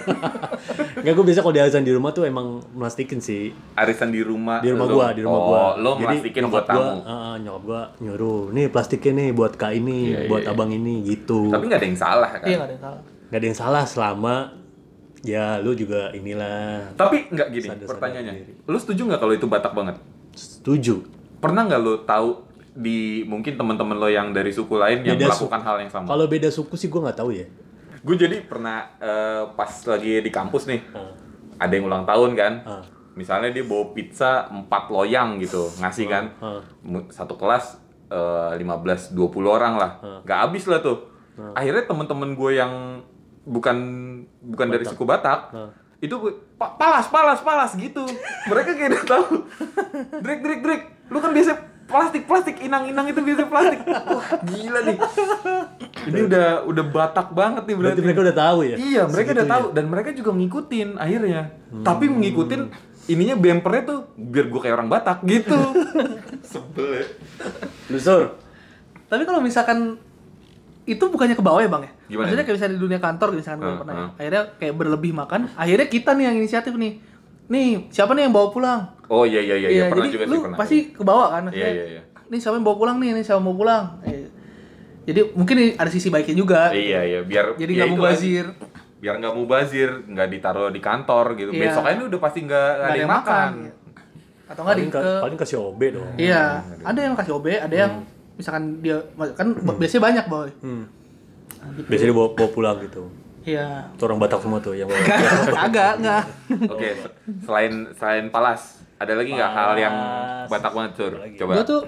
Enggak 0.96 1.12
gue 1.12 1.24
biasa 1.24 1.40
kalau 1.40 1.54
di 1.54 1.60
arisan 1.60 1.82
di 1.82 1.90
rumah 1.90 2.10
tuh 2.10 2.22
emang 2.24 2.60
plastikin 2.68 3.18
sih. 3.18 3.50
Arisan 3.74 4.10
di 4.10 4.20
rumah 4.20 4.58
di 4.58 4.70
rumah 4.70 4.86
gua 4.86 5.06
di 5.10 5.22
rumah 5.22 5.36
oh, 5.36 5.46
gua 5.46 5.62
lo 5.76 5.90
melastikin 5.96 6.44
buat 6.44 6.66
nyokap 6.66 6.66
gua, 6.68 6.82
tamu? 6.86 6.98
ah, 7.04 7.34
nyokap 7.36 7.62
gua 7.64 7.82
nyuruh 8.00 8.42
nih 8.50 8.66
plastiknya 8.68 9.12
nih 9.16 9.28
buat 9.30 9.52
kak 9.54 9.72
ini 9.72 9.98
Iya, 10.04 10.18
iya, 10.18 10.28
buat 10.28 10.42
iya. 10.42 10.50
abang 10.50 10.70
ini 10.70 10.94
gitu. 11.04 11.48
Tapi 11.48 11.64
nggak 11.64 11.78
ada 11.78 11.88
yang 11.88 11.98
salah 11.98 12.30
kan? 12.32 12.40
Iya 12.42 12.54
nggak 12.56 12.66
ada 12.66 12.74
yang 12.74 12.82
salah. 12.82 13.00
Nggak 13.22 13.38
ada 13.38 13.46
yang 13.46 13.58
salah 13.58 13.84
selama 13.84 14.34
ya 15.20 15.44
lu 15.58 15.76
juga 15.76 16.08
inilah 16.10 16.96
tapi 16.96 17.28
nggak 17.28 17.48
gini 17.50 17.66
Sadar-sadar 17.68 17.92
pertanyaannya. 17.92 18.32
diri. 18.34 18.52
lu 18.64 18.78
setuju 18.78 19.00
nggak 19.04 19.20
kalau 19.20 19.32
itu 19.32 19.46
batak 19.46 19.72
banget? 19.72 19.96
Setuju 20.32 20.94
pernah 21.40 21.64
nggak 21.64 21.80
lo 21.80 22.04
tahu 22.04 22.28
di 22.72 22.98
mungkin 23.24 23.56
teman-teman 23.56 23.96
lo 23.96 24.06
yang 24.06 24.30
dari 24.30 24.48
suku 24.48 24.76
lain 24.76 25.02
yang 25.02 25.16
Beda 25.16 25.26
melakukan 25.28 25.60
hal 25.60 25.76
yang 25.78 25.90
sama? 25.90 26.06
kalau 26.06 26.26
beda 26.26 26.48
suku 26.48 26.74
sih 26.74 26.86
gua 26.86 27.08
nggak 27.08 27.18
tahu 27.18 27.32
ya 27.32 27.46
Gue 28.00 28.16
jadi 28.16 28.40
pernah 28.40 28.96
eh, 28.96 29.44
pas 29.52 29.68
lagi 29.84 30.20
di 30.20 30.30
kampus 30.30 30.64
nih, 30.64 30.80
Ah, 30.90 31.12
ada 31.58 31.68
yang 31.70 31.84
ulang 31.84 32.08
tahun 32.08 32.32
kan. 32.32 32.52
ah, 32.64 32.80
Misalnya 33.12 33.52
dia 33.52 33.60
bawa 33.60 33.92
pizza 33.92 34.48
4 34.48 34.64
loyang 34.88 35.36
gitu, 35.36 35.68
ngasih 35.76 36.08
kan. 36.08 36.32
Mu- 36.80 37.12
Satu 37.12 37.36
kelas 37.36 37.76
eh, 38.08 38.56
15 38.56 39.12
20 39.12 39.20
orang 39.46 39.76
lah. 39.76 40.00
Ah. 40.00 40.20
Gak 40.22 40.38
habis 40.42 40.64
lah 40.64 40.80
tuh. 40.80 41.12
Akhirnya 41.52 41.84
teman-teman 41.84 42.32
gue 42.32 42.50
yang 42.54 43.04
bukan 43.42 43.76
bukan 44.40 44.66
dari 44.70 44.84
suku 44.86 45.04
Batak, 45.04 45.40
Ah. 45.50 45.68
itu 45.98 46.16
gue, 46.16 46.32
"Pa- 46.56 46.72
palas 46.74 47.04
palas 47.06 47.40
palas 47.40 47.76
gitu. 47.76 48.00
Mereka 48.46 48.70
kayak 48.72 48.90
udah 48.90 49.04
tahu. 49.06 49.44
Drek 50.18 50.40
drek 50.40 50.60
drek. 50.62 50.82
Lu 51.10 51.18
kan 51.18 51.30
biasa 51.30 51.52
plastik 51.84 52.22
plastik 52.24 52.56
inang 52.60 52.86
inang 52.86 53.04
itu 53.04 53.18
biasa 53.18 53.42
plastik. 53.44 53.80
Wah 53.84 54.28
gila 54.40 54.80
nih. 54.84 54.96
Ini 56.02 56.20
udah 56.24 56.46
udah 56.64 56.84
Batak 56.86 57.28
banget 57.30 57.62
nih 57.64 57.74
berarti 57.74 57.82
berarti. 57.92 58.00
mereka 58.02 58.20
udah 58.22 58.36
tahu 58.38 58.58
ya 58.62 58.76
Iya, 58.78 59.02
mereka 59.04 59.28
udah 59.32 59.46
tahu 59.48 59.64
dan 59.70 59.84
mereka 59.86 60.10
juga 60.12 60.30
ngikutin 60.32 60.88
akhirnya. 60.96 61.42
Tapi 61.80 62.04
mengikutin 62.06 62.60
ininya 63.06 63.34
bempernya 63.34 63.82
tuh 63.84 63.98
biar 64.14 64.46
gue 64.46 64.60
kayak 64.60 64.74
orang 64.76 64.88
Batak 64.88 65.18
gitu. 65.24 65.58
Sebel 66.50 66.88
ya. 66.94 67.04
lu 67.86 67.98
sur 67.98 68.38
Tapi 69.04 69.22
kalau 69.24 69.38
misalkan 69.40 69.98
itu 70.84 71.04
bukannya 71.04 71.34
ke 71.34 71.44
bawah 71.44 71.58
ya 71.58 71.68
bang 71.68 71.82
ya? 71.82 71.92
Gimana 72.08 72.18
Maksudnya 72.24 72.44
kayak 72.44 72.56
misalnya 72.56 72.72
di 72.72 72.80
dunia 72.80 72.98
kantor 72.98 73.28
misalkan 73.32 73.58
gue 73.60 73.68
Ah, 73.68 73.76
pernah 73.76 73.94
ya. 73.94 74.00
ah. 74.00 74.10
Akhirnya 74.16 74.42
kayak 74.56 74.74
berlebih 74.76 75.12
makan. 75.12 75.40
Akhirnya 75.52 75.86
kita 75.86 76.10
nih 76.12 76.24
yang 76.24 76.36
inisiatif 76.36 76.72
nih. 76.72 76.92
Nih 77.50 77.90
siapa 77.90 78.14
nih 78.14 78.22
yang 78.24 78.32
bawa 78.32 78.48
pulang? 78.48 78.80
Oh 79.06 79.26
iya 79.26 79.42
iya 79.42 79.56
iya, 79.58 79.68
iya. 79.68 79.84
pernah 79.90 80.06
jadi 80.06 80.14
juga 80.14 80.24
lu 80.24 80.30
sih 80.30 80.40
pernah. 80.40 80.56
pasti 80.56 80.76
ke 80.88 81.02
bawah 81.02 81.28
kan? 81.28 81.42
Iya 81.50 81.68
iya 81.68 81.84
iya. 81.90 82.02
Nih 82.30 82.38
siapa 82.38 82.54
yang 82.54 82.64
bawa 82.64 82.76
pulang 82.78 82.96
nih? 82.96 83.10
Nih 83.12 83.22
siapa 83.22 83.38
yang 83.38 83.46
mau 83.46 83.58
pulang? 83.58 83.84
Eh, 84.00 84.30
jadi 85.02 85.20
mungkin 85.34 85.56
ada 85.74 85.90
sisi 85.90 86.08
baiknya 86.08 86.36
juga. 86.38 86.70
Iya 86.70 87.00
iya, 87.02 87.20
biar 87.20 87.58
Jadi 87.58 87.72
ya 87.74 87.76
nggak 87.76 87.88
itu 87.88 87.94
mubazir. 87.98 88.46
Biar 89.00 89.14
nggak 89.18 89.34
mubazir, 89.34 89.90
nggak 90.06 90.28
ditaruh 90.30 90.70
di 90.70 90.78
kantor 90.78 91.26
gitu. 91.34 91.50
Iya. 91.50 91.62
Besoknya 91.66 91.92
ini 91.92 92.04
udah 92.06 92.20
pasti 92.22 92.38
nggak 92.40 92.70
nggak 92.70 92.86
ada 92.86 92.96
yang 92.96 93.10
makan. 93.10 93.48
gitu. 93.58 93.78
Atau 94.50 94.62
enggak 94.62 94.76
di 94.76 94.82
paling, 94.82 94.90
ka- 94.90 95.02
ke 95.02 95.12
paling 95.22 95.38
kasih 95.38 95.56
OB 95.60 95.80
dong 95.94 96.06
Iya, 96.18 96.42
ada 96.82 96.98
yang 96.98 97.14
kasih 97.14 97.32
OB, 97.34 97.46
ada 97.54 97.70
yang 97.70 97.92
misalkan 98.34 98.62
dia 98.80 98.98
kan 99.36 99.46
biasanya 99.76 100.02
banyak 100.02 100.24
boy. 100.26 100.50
hmm. 100.58 100.84
biasanya 101.86 102.10
dibawa 102.10 102.28
bawa 102.32 102.48
pulang 102.50 102.76
gitu 102.80 103.04
Iya. 103.50 103.90
itu 103.90 104.02
orang 104.02 104.18
Batak 104.18 104.40
semua 104.40 104.58
tuh 104.58 104.72
yang 104.72 104.86
bawa 104.86 105.00
Kagak, 105.58 105.92
enggak. 105.98 106.22
Oke, 106.66 106.88
se- 106.92 107.12
selain 107.42 107.72
selain 107.92 108.24
palas, 108.28 108.60
ada 108.96 109.12
lagi 109.12 109.30
nggak 109.30 109.50
hal 109.50 109.70
yang. 109.74 109.94
Batak 110.46 110.70
banget 110.70 110.92
Sur? 110.94 111.12
Lagi. 111.14 111.34
Coba. 111.36 111.52
Gua 111.52 111.64
tuh 111.64 111.82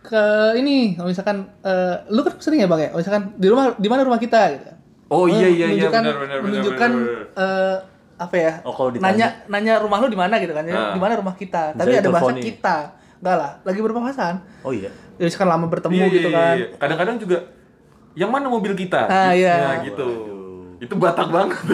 ke 0.00 0.24
ini 0.54 0.92
kalau 0.92 1.08
misalkan 1.08 1.36
eh, 1.60 1.96
lu 2.08 2.20
kan 2.20 2.36
sering 2.36 2.60
ya 2.60 2.68
bang 2.68 2.80
ya, 2.80 2.88
kalau 2.88 3.00
misalkan 3.00 3.22
di 3.34 3.46
rumah 3.46 3.64
di 3.74 3.88
mana 3.88 4.00
rumah 4.02 4.18
kita 4.18 4.40
gitu. 4.52 4.70
Oh 5.06 5.24
iya 5.24 5.46
iya 5.46 5.66
iya 5.68 5.88
Menunjukkan- 5.88 6.02
benar 6.02 6.16
benar 6.16 6.38
benar. 6.38 6.38
menunjukkan 6.44 6.90
eh, 7.34 7.76
apa 8.14 8.36
ya? 8.36 8.52
Oh, 8.62 8.70
kalau 8.70 8.90
ditanya. 8.90 9.10
nanya 9.10 9.28
nanya 9.48 9.72
rumah 9.78 9.98
lu 9.98 10.06
di 10.06 10.16
mana 10.16 10.36
gitu 10.36 10.52
kan? 10.52 10.62
ya? 10.62 10.72
Nah. 10.72 10.92
Di 10.92 11.00
mana 11.00 11.14
rumah 11.14 11.34
kita? 11.34 11.72
Tapi 11.72 11.88
Misalnya 11.88 12.00
ada 12.00 12.10
bahasa 12.12 12.34
kita. 12.36 12.76
Enggak 13.16 13.36
lah, 13.36 13.50
lagi 13.62 13.80
berpapasan. 13.80 14.34
Oh 14.60 14.70
iya. 14.70 14.90
Jadi 15.14 15.24
misalkan 15.24 15.48
lama 15.48 15.66
bertemu 15.66 15.94
Iya, 15.94 16.06
gitu 16.10 16.28
iya, 16.28 16.36
kan. 16.36 16.54
iya. 16.54 16.66
Kadang-kadang 16.76 17.16
juga 17.16 17.38
yang 18.14 18.28
mana 18.28 18.46
mobil 18.46 18.72
kita? 18.74 19.00
Ah, 19.06 19.32
iya. 19.32 19.54
Nah, 19.56 19.76
gitu. 19.80 20.06
Itu 20.80 20.94
Batak 20.96 21.28
banget. 21.30 21.58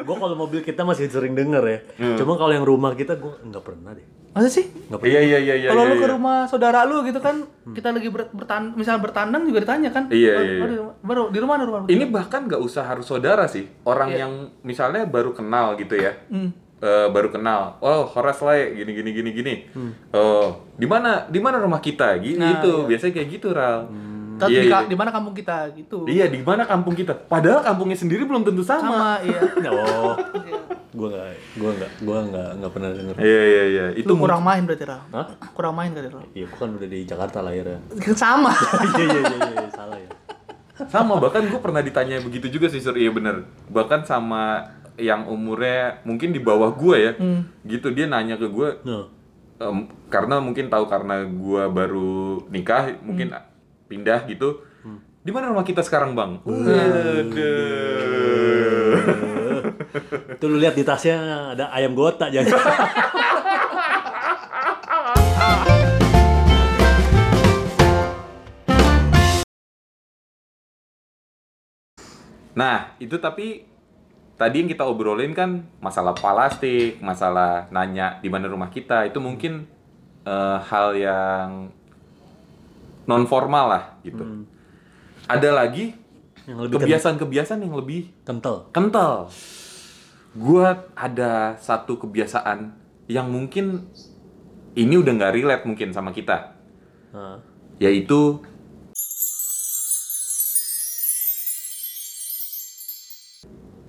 Gue 0.00 0.16
kalau 0.18 0.34
mobil 0.34 0.60
kita 0.66 0.82
masih 0.82 1.06
sering 1.06 1.38
denger 1.38 1.62
ya. 1.62 1.78
Hmm. 2.02 2.16
Cuma 2.18 2.34
kalau 2.34 2.50
yang 2.50 2.66
rumah 2.66 2.98
kita 2.98 3.14
gue 3.14 3.30
nggak 3.46 3.62
pernah 3.62 3.94
deh. 3.94 4.02
Masa 4.34 4.50
sih? 4.50 4.66
Nggak 4.90 4.98
pernah. 4.98 5.12
Iya 5.14 5.20
iya 5.22 5.38
iya 5.38 5.54
iya. 5.54 5.68
Kalau 5.70 5.82
iya, 5.86 5.90
lu 5.90 5.94
ke 5.94 6.02
iya. 6.02 6.14
rumah 6.18 6.36
saudara 6.50 6.82
lu 6.82 7.06
gitu 7.06 7.20
kan, 7.22 7.46
kita 7.70 7.94
lagi 7.94 8.08
ber, 8.10 8.26
bertan 8.34 8.74
misal 8.74 8.98
bertandang 8.98 9.46
juga 9.46 9.62
ditanya 9.62 9.94
kan? 9.94 10.10
Iya, 10.10 10.34
iya, 10.34 10.34
oh, 10.34 10.42
iya. 10.42 10.66
di 10.66 10.76
rumah- 10.82 10.96
baru 10.98 11.22
di 11.30 11.38
rumah 11.38 11.54
ada 11.54 11.64
rumah. 11.66 11.80
Ini 11.86 12.04
bahkan 12.10 12.50
nggak 12.50 12.58
usah 12.58 12.90
harus 12.90 13.06
saudara 13.06 13.46
sih. 13.46 13.70
Orang 13.86 14.10
Iya. 14.10 14.26
yang 14.26 14.32
misalnya 14.66 15.06
baru 15.06 15.30
kenal 15.30 15.78
gitu 15.78 15.94
ya. 15.94 16.10
Hmm. 16.26 16.50
Eh, 16.80 17.08
baru 17.12 17.28
kenal. 17.28 17.76
Oh, 17.84 18.08
Horas 18.08 18.40
Lai 18.40 18.72
gini 18.72 18.90
gini 18.96 19.10
gini 19.12 19.30
gini. 19.30 19.54
Oh, 20.10 20.64
di 20.74 20.88
mana 20.88 21.28
di 21.28 21.36
mana 21.36 21.60
rumah 21.60 21.78
kita? 21.78 22.16
Gitu. 22.18 22.40
Nah, 22.40 22.64
iya. 22.64 22.88
Biasanya 22.88 23.12
kayak 23.14 23.28
gitu, 23.30 23.52
Ral. 23.52 23.86
Tapi 24.40 24.50
Iya, 24.50 24.60
di, 24.60 24.66
iya. 24.66 24.78
di 24.84 24.96
mana 24.96 25.10
kampung 25.10 25.34
kita 25.34 25.56
gitu. 25.72 25.98
Iya, 26.04 26.24
di 26.26 26.40
mana 26.40 26.64
kampung 26.64 26.94
kita? 26.94 27.12
Padahal 27.28 27.60
kampungnya 27.60 27.94
sendiri 27.94 28.24
belum 28.24 28.42
tentu 28.42 28.60
Sama, 28.60 28.80
sama. 28.80 29.10
iya. 29.20 29.40
Oh, 29.70 30.16
gue 30.90 31.06
nggak, 31.06 31.26
gue 31.54 31.70
nggak, 31.70 31.90
gue 32.00 32.18
nggak, 32.26 32.48
nggak 32.56 32.70
pernah 32.72 32.88
denger. 32.90 33.14
Iya 33.16 33.42
iya 33.44 33.64
iya. 33.64 33.84
Itu 33.92 34.10
Itu 34.10 34.18
kurang 34.18 34.42
main 34.42 34.64
berarti, 34.64 34.84
Ral. 34.84 35.02
Hah? 35.08 35.26
Kurang 35.52 35.74
main 35.74 35.90
kali, 35.90 36.08
Ral. 36.08 36.26
Iya, 36.32 36.44
gue 36.44 36.58
kan 36.58 36.68
udah 36.68 36.88
di 36.88 36.98
Jakarta 37.04 37.38
lahirnya. 37.40 37.78
Kan 37.94 38.16
sama. 38.24 38.50
Iya 38.92 39.06
iya 39.06 39.20
iya 39.22 39.48
iya, 39.54 39.68
salah 39.70 39.96
ya. 39.96 40.10
sama 40.82 41.20
bahkan 41.20 41.44
gue 41.44 41.60
pernah 41.60 41.78
ditanya 41.78 42.18
begitu 42.18 42.48
juga 42.48 42.64
sih 42.66 42.80
sur 42.80 42.96
iya 42.96 43.12
bener 43.12 43.44
bahkan 43.68 44.00
sama 44.00 44.64
yang 44.96 45.28
umurnya 45.28 46.00
mungkin 46.02 46.32
di 46.32 46.40
bawah 46.40 46.72
gue 46.72 46.96
ya 46.98 47.12
Hmm. 47.14 47.44
gitu 47.62 47.92
dia 47.92 48.08
nanya 48.08 48.34
ke 48.34 48.48
gue 48.48 48.80
Nah, 48.82 49.04
em, 49.60 49.78
karena 50.08 50.40
mungkin 50.40 50.66
tahu 50.66 50.84
karena 50.86 51.20
gue 51.22 51.62
baru 51.68 52.12
nikah 52.48 52.96
mungkin 52.98 53.28
pindah 53.90 54.22
gitu. 54.30 54.62
Di 55.20 55.28
mana 55.34 55.52
rumah 55.52 55.68
kita 55.68 55.84
sekarang 55.84 56.16
bang? 56.16 56.40
Waduh. 56.46 57.28
itu 60.40 60.44
lu 60.48 60.56
lihat 60.56 60.72
di 60.78 60.80
tasnya 60.86 61.52
ada 61.52 61.68
ayam 61.76 61.92
gota 61.92 62.32
jangan. 62.32 62.56
nah 72.56 72.96
itu 72.96 73.20
tapi 73.20 73.68
tadi 74.40 74.64
yang 74.64 74.68
kita 74.72 74.88
obrolin 74.88 75.36
kan 75.36 75.68
masalah 75.84 76.16
plastik 76.16 76.96
masalah 77.04 77.68
nanya 77.68 78.24
di 78.24 78.32
mana 78.32 78.48
rumah 78.48 78.72
kita. 78.72 79.04
Itu 79.04 79.20
mungkin 79.20 79.68
eh, 80.24 80.58
hal 80.64 80.96
yang 80.96 81.76
non 83.10 83.26
formal 83.26 83.66
lah 83.66 83.82
gitu 84.06 84.22
ada 85.26 85.50
lagi 85.50 85.94
kebiasaan-kebiasaan 86.46 87.62
yang 87.62 87.74
lebih 87.78 88.10
kental. 88.26 88.70
kental. 88.74 89.30
Gua 90.34 90.86
ada 90.94 91.58
satu 91.58 91.98
kebiasaan 91.98 92.70
yang 93.10 93.26
mungkin 93.30 93.90
ini 94.78 94.94
udah 94.94 95.12
nggak 95.14 95.34
relate 95.34 95.64
mungkin 95.66 95.90
sama 95.90 96.14
kita, 96.14 96.54
Nah, 97.10 97.42
yaitu 97.82 98.38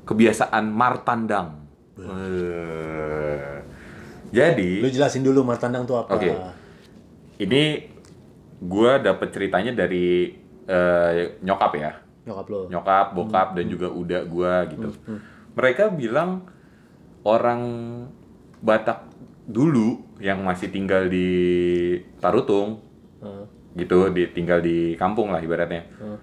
kebiasaan 0.10 0.66
martandang. 0.74 1.62
Eh, 2.02 3.62
Jadi 4.34 4.82
lu 4.82 4.90
jelasin 4.90 5.22
dulu 5.22 5.46
martandang 5.46 5.86
tuh 5.86 6.02
apa? 6.02 6.18
Oke. 6.18 6.34
ini 7.42 7.91
gua 8.62 8.98
dapet 8.98 9.30
ceritanya 9.30 9.74
dari 9.76 10.38
eh, 10.64 11.36
nyokap 11.42 11.72
ya. 11.76 11.92
Nyokap 12.22 12.46
lo. 12.48 12.60
nyokap, 12.70 13.06
bokap 13.12 13.48
dan 13.54 13.66
juga 13.66 13.90
uda 13.90 14.22
gua 14.24 14.64
gitu. 14.66 14.94
Mereka 15.52 15.90
bilang 15.92 16.46
orang 17.24 17.62
Batak 18.62 19.10
dulu 19.44 20.06
yang 20.22 20.46
masih 20.46 20.70
tinggal 20.70 21.10
di 21.10 21.28
Tarutung 22.18 22.78
Nah, 23.18 23.46
gitu, 23.74 24.06
di 24.10 24.26
tinggal 24.28 24.62
di 24.62 24.94
kampung 24.96 25.30
lah 25.30 25.38
ibaratnya. 25.38 25.82
nah. 25.98 26.18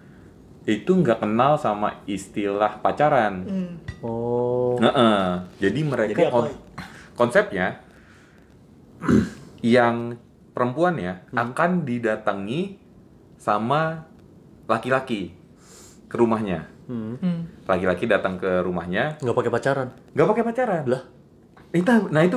Itu 0.63 0.95
nggak 0.95 1.19
kenal 1.19 1.55
sama 1.57 2.03
istilah 2.05 2.79
pacaran. 2.79 3.43
Hmm. 3.43 3.73
Oh. 3.99 4.79
Nge-eh. 4.79 5.27
Jadi 5.59 5.81
mereka 5.83 6.11
Jadi 6.13 6.23
apa? 6.27 6.35
kon- 6.35 6.59
konsepnya 7.15 7.67
yang 9.65 10.15
perempuan 10.59 10.99
ya 10.99 11.23
akan 11.31 11.87
didatangi 11.87 12.75
sama 13.37 14.03
laki-laki 14.67 15.31
ke 16.05 16.17
rumahnya. 16.17 16.67
Hmm. 16.85 17.15
Hmm. 17.17 17.47
Laki-laki 17.65 18.05
datang 18.05 18.35
ke 18.37 18.59
rumahnya 18.59 19.21
Nggak 19.21 19.37
pakai 19.37 19.53
pacaran. 19.53 19.89
nggak 20.11 20.27
pakai 20.27 20.43
pacaran 20.43 20.83
Lah. 20.85 21.03
itu 21.69 21.85
nah 22.09 22.21
itu 22.21 22.37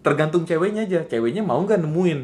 tergantung 0.00 0.42
ceweknya 0.42 0.82
aja 0.82 1.02
ceweknya 1.04 1.42
mau 1.42 1.58
nggak 1.60 1.78
nemuin 1.78 2.20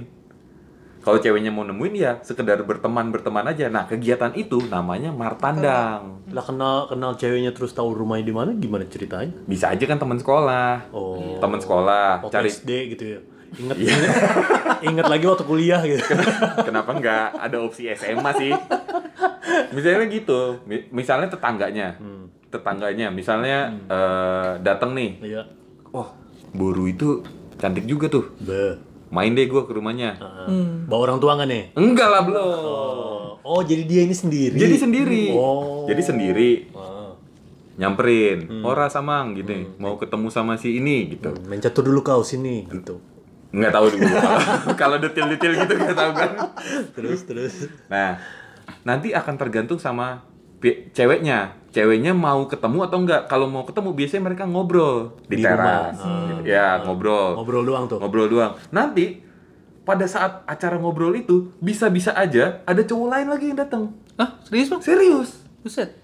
kalau 0.98 1.18
ceweknya 1.18 1.48
mau 1.48 1.62
nemuin 1.62 1.94
ya 1.94 2.12
sekedar 2.20 2.62
berteman 2.62 3.08
berteman 3.08 3.42
aja 3.44 3.66
nah 3.66 3.84
kegiatan 3.84 4.30
itu 4.34 4.62
namanya 4.64 5.10
martandang 5.10 6.22
Lah 6.28 6.44
kenal 6.44 6.86
kenal 6.86 7.14
ceweknya 7.14 7.50
terus 7.50 7.70
tahu 7.72 7.90
rumahnya 7.92 8.22
di 8.22 8.30
mana 8.32 8.50
gimana 8.52 8.84
ceritanya? 8.84 9.34
bisa 9.44 9.66
aja 9.68 9.82
kan 9.82 9.96
teman 9.96 10.14
sekolah 10.16 10.90
Oh. 10.90 11.38
teman 11.38 11.58
sekolah 11.58 12.22
Waktu 12.22 12.30
cari 12.32 12.48
SD 12.48 12.70
gitu 12.92 13.04
ya. 13.08 13.18
Ingat 13.50 13.76
ingat, 13.76 14.02
ingat 14.82 15.06
lagi 15.08 15.24
waktu 15.24 15.42
kuliah 15.42 15.80
gitu. 15.82 16.04
kenapa 16.60 16.90
nggak 16.92 17.24
ada 17.38 17.56
opsi 17.58 17.88
SMA 17.90 18.30
sih 18.34 18.52
misalnya 19.70 20.06
gitu 20.06 20.60
Mi- 20.64 20.86
misalnya 20.92 21.28
tetangganya 21.28 21.96
Hmm. 21.96 22.28
tetangganya 22.46 23.08
misalnya 23.08 23.72
eh, 23.84 24.50
datang 24.60 24.92
nih 24.92 25.16
Iya. 25.22 25.42
oh 25.90 26.08
boru 26.50 26.84
itu 26.86 27.24
cantik 27.56 27.84
juga 27.84 28.08
tuh 28.08 28.28
Be. 28.38 28.76
main 29.08 29.32
deh 29.32 29.46
gua 29.46 29.62
ke 29.62 29.72
rumahnya 29.72 30.16
Ah. 30.16 30.44
Hmm. 30.46 30.84
Bawa 30.84 31.00
orang 31.06 31.18
tua 31.18 31.32
nggak 31.34 31.48
nih? 31.48 31.64
enggak 31.74 32.08
lah 32.08 32.22
belum 32.22 32.44
Oh. 32.44 33.40
oh, 33.40 33.62
jadi 33.62 33.82
dia 33.82 34.00
ini 34.02 34.12
sendiri. 34.12 34.52
Jadi 34.54 34.76
sendiri. 34.76 35.32
Oh. 35.32 35.84
Jadi 35.84 36.02
sendiri 36.02 36.50
Ah. 36.70 37.16
nyamperin. 37.76 38.60
Ora 38.60 38.88
samang 38.88 39.32
gitu. 39.34 39.72
Mau 39.76 39.96
ketemu 39.96 40.28
sama 40.28 40.54
si 40.54 40.76
ini 40.76 41.08
gitu. 41.08 41.30
Hmm, 41.30 41.46
Main 41.46 41.56
catur 41.58 41.80
dulu 41.82 42.02
kau 42.02 42.20
sini 42.20 42.66
gitu. 42.66 43.00
Nggak 43.48 43.72
tahu 43.72 43.86
dulu. 43.96 44.04
Kalau- 44.80 45.00
detail-detail 45.00 45.52
gitu 45.64 45.72
nggak 45.74 45.96
tahu 45.96 46.12
kan. 46.12 46.30
Terus 46.92 47.20
terus. 47.24 47.54
Nah, 47.88 48.20
nanti 48.84 49.12
akan 49.12 49.34
tergantung 49.36 49.80
sama 49.80 50.24
ceweknya. 50.92 51.56
Ceweknya 51.68 52.16
mau 52.16 52.48
ketemu 52.48 52.88
atau 52.88 52.98
enggak? 52.98 53.28
Kalau 53.28 53.46
mau 53.46 53.62
ketemu 53.62 53.92
biasanya 53.92 54.22
mereka 54.24 54.44
ngobrol 54.48 55.20
di, 55.28 55.40
Di 55.40 55.44
teras. 55.44 56.00
rumah. 56.00 56.40
Ya, 56.42 56.80
ngobrol. 56.82 57.36
Ngobrol 57.36 57.64
doang 57.64 57.84
tuh. 57.86 58.00
Ngobrol 58.00 58.26
doang. 58.26 58.52
Nanti 58.68 59.20
pada 59.84 60.04
saat 60.04 60.44
acara 60.44 60.76
ngobrol 60.76 61.16
itu 61.16 61.52
bisa-bisa 61.60 62.12
aja 62.12 62.60
ada 62.64 62.82
cowok 62.84 63.08
lain 63.08 63.26
lagi 63.28 63.44
yang 63.52 63.58
datang. 63.60 63.96
Hah? 64.16 64.40
Serius, 64.44 64.68
Bang? 64.68 64.80
Serius. 64.84 65.30
Buset. 65.60 65.96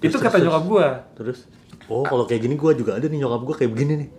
Itu 0.00 0.16
kata 0.16 0.40
nyokap 0.40 0.64
gua. 0.64 0.88
Terus. 1.14 1.44
Oh, 1.88 2.04
kalau 2.04 2.24
kayak 2.24 2.44
gini 2.44 2.56
gua 2.56 2.72
juga 2.72 2.96
ada 2.96 3.04
nih 3.04 3.20
nyokap 3.20 3.40
gua 3.44 3.54
kayak 3.56 3.70
begini 3.72 3.92
nih. 4.04 4.10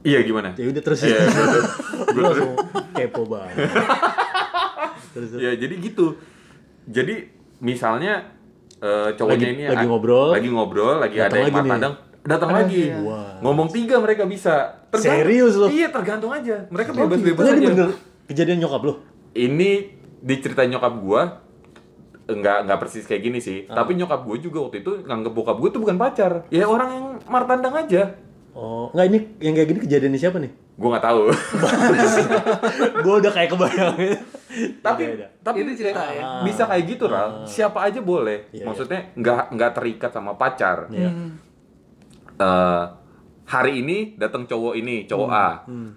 Iya 0.00 0.18
gimana? 0.24 0.56
Ya 0.56 0.66
udah 0.72 0.82
terus. 0.82 1.00
Iya. 1.04 1.20
Gua 2.16 2.22
langsung 2.32 2.52
kepo 2.96 3.22
banget. 3.28 3.56
terus, 5.14 5.28
terus. 5.36 5.40
Ya 5.44 5.50
jadi 5.56 5.74
gitu. 5.76 6.16
Jadi 6.88 7.28
misalnya 7.60 8.32
eh, 8.80 9.12
cowoknya 9.14 9.48
Lagi- 9.52 9.56
ini 9.60 9.64
lagi 9.68 9.86
ngobrol. 9.86 10.28
lagi 10.32 10.48
ngobrol, 10.48 10.96
lagi 11.04 11.16
ada 11.20 11.36
yang 11.36 11.52
matandang, 11.52 11.94
datang 12.24 12.50
lagi. 12.50 12.88
iya. 12.88 13.40
Ngomong 13.44 13.68
tiga 13.68 14.00
mereka 14.00 14.24
bisa. 14.24 14.80
Serius 14.96 15.60
loh? 15.60 15.68
Iya 15.68 15.92
tergantung 15.92 16.32
aja. 16.32 16.64
Mereka 16.72 16.96
bebas-bebas 16.96 17.44
aja. 17.44 17.52
Ini 17.52 17.66
bener 17.68 17.90
kejadian 18.32 18.58
nyokap 18.64 18.82
lo. 18.88 18.94
Ini 19.36 19.70
diceritain 20.20 20.72
nyokap 20.72 20.96
gua 21.00 21.22
enggak 22.30 22.56
enggak 22.64 22.78
persis 22.78 23.04
kayak 23.04 23.22
gini 23.26 23.38
sih. 23.42 23.66
Ah. 23.66 23.82
Tapi 23.82 23.98
nyokap 23.98 24.22
gue 24.22 24.36
juga 24.38 24.62
waktu 24.62 24.86
itu 24.86 25.02
nganggep 25.02 25.32
bokap 25.34 25.56
gue 25.58 25.70
tuh 25.74 25.80
bukan 25.82 25.98
pacar. 25.98 26.46
Ya 26.48 26.64
orang 26.64 26.88
yang 26.94 27.06
martandang 27.26 27.74
aja. 27.74 28.14
Oh, 28.50 28.90
enggak 28.90 29.06
ini 29.14 29.18
yang 29.38 29.54
kayak 29.54 29.68
gini 29.70 29.80
kejadiannya 29.86 30.20
siapa 30.20 30.38
nih? 30.42 30.52
Gue 30.74 30.88
nggak 30.90 31.04
tahu. 31.04 31.22
gua 33.04 33.14
udah 33.20 33.32
kayak 33.32 33.50
kebayang. 33.52 33.94
tapi 34.82 35.02
Beda-beda. 35.06 35.26
tapi 35.46 35.56
Ini 35.62 35.72
cerita 35.78 36.02
ya? 36.10 36.42
bisa 36.42 36.62
kayak 36.66 36.84
gitu 36.88 37.04
Ral. 37.06 37.46
Siapa 37.46 37.86
aja 37.86 38.00
boleh. 38.02 38.50
Iya, 38.50 38.66
Maksudnya 38.66 39.14
nggak 39.14 39.54
nggak 39.54 39.70
terikat 39.76 40.10
sama 40.10 40.34
pacar. 40.34 40.90
Iya. 40.90 41.10
Hmm. 41.12 41.30
eh 42.40 42.84
hari 43.44 43.82
ini 43.82 44.14
datang 44.16 44.46
cowok 44.46 44.74
ini, 44.78 45.04
cowok 45.04 45.28
A. 45.30 45.66
Hmm. 45.66 45.90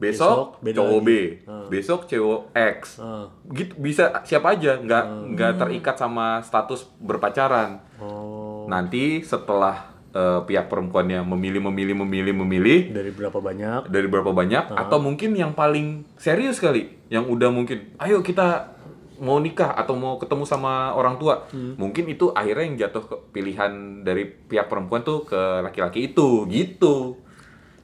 Besok, 0.00 0.64
Besok 0.64 0.76
cowok 0.80 0.96
lagi. 0.96 1.04
B. 1.04 1.10
Hmm. 1.44 1.66
Besok 1.68 2.00
cowok 2.08 2.40
X. 2.56 2.78
Ah. 2.98 3.28
Gitu 3.52 3.76
bisa 3.76 4.24
siapa 4.24 4.56
aja, 4.56 4.80
nggak 4.80 5.04
nggak 5.36 5.52
terikat 5.60 5.96
sama 6.00 6.40
status 6.40 6.88
berpacaran. 6.96 7.84
Oh. 8.00 8.64
Nanti 8.64 9.20
setelah 9.20 9.89
eh, 10.14 10.40
pihak 10.46 10.66
perempuannya 10.66 11.22
memilih 11.22 11.62
memilih 11.70 11.96
memilih 12.04 12.34
memilih. 12.44 12.78
Dari 12.94 13.10
berapa 13.14 13.38
banyak? 13.38 13.80
dari 13.90 14.06
berapa 14.06 14.30
banyak? 14.30 14.74
Atau 14.74 14.98
mungkin 15.02 15.34
yang 15.34 15.52
paling 15.54 16.06
serius 16.18 16.58
kali? 16.58 16.98
Yang 17.10 17.24
udah 17.34 17.50
mungkin 17.50 17.94
ayo 17.98 18.22
kita 18.22 18.78
mau 19.20 19.36
nikah 19.36 19.76
atau 19.76 19.94
mau 19.94 20.16
ketemu 20.16 20.44
sama 20.48 20.96
orang 20.96 21.20
tua. 21.20 21.44
Mungkin 21.52 22.08
itu 22.08 22.32
akhirnya 22.32 22.64
yang 22.64 22.76
jatuh 22.88 23.04
ke 23.04 23.16
pilihan 23.36 24.00
dari 24.00 24.24
pihak 24.24 24.66
perempuan 24.66 25.04
tuh 25.04 25.28
ke 25.28 25.60
laki-laki 25.60 26.10
itu 26.10 26.48
gitu. 26.48 27.20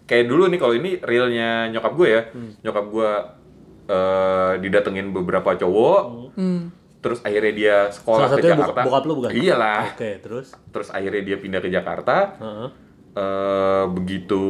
Kayak 0.08 0.32
dulu 0.32 0.48
nih 0.48 0.58
kalau 0.58 0.74
ini 0.74 0.90
realnya 1.04 1.68
nyokap 1.68 1.92
gue 1.92 2.08
ya. 2.08 2.22
Nyokap 2.64 2.84
gue 2.88 3.10
eh, 3.92 4.52
didatengin 4.64 5.12
beberapa 5.12 5.52
cowok. 5.54 6.02
Hmm. 6.40 6.72
Terus 7.06 7.22
akhirnya 7.22 7.52
dia 7.52 7.76
sekolah 7.88 8.26
Salah 8.26 8.36
ke 8.36 8.42
Jakarta. 8.44 8.80
bokap- 8.82 9.06
lu 9.06 9.14
bukan? 9.16 9.30
iyalah. 9.30 9.94
Oke, 9.94 10.10
terus? 10.18 10.46
terus 10.68 10.88
akhirnya 10.90 11.22
dia 11.22 11.36
pindah 11.38 11.60
ke 11.60 11.70
Jakarta. 11.70 12.16
Heeh. 12.36 12.68
eh 13.14 13.84
begitu 13.88 14.42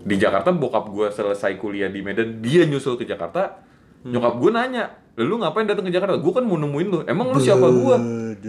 di 0.00 0.16
Jakarta 0.16 0.48
bokap 0.50 0.88
gue 0.88 1.06
selesai 1.08 1.54
kuliah 1.56 1.86
di 1.86 2.00
Medan 2.00 2.38
dia 2.38 2.62
nyusul 2.64 2.94
ke 2.94 3.04
Jakarta. 3.04 3.60
Nyokap 4.02 4.34
gue 4.36 4.50
nanya 4.50 4.84
lu 5.14 5.36
ngapain 5.36 5.62
datang 5.62 5.84
ke 5.84 5.92
Jakarta? 5.92 6.16
Gue 6.16 6.32
kan 6.32 6.42
mau 6.42 6.56
nemuin 6.56 6.88
lu. 6.88 6.98
Emang 7.04 7.28
lu 7.28 7.38
siapa 7.38 7.66
gue 7.66 7.96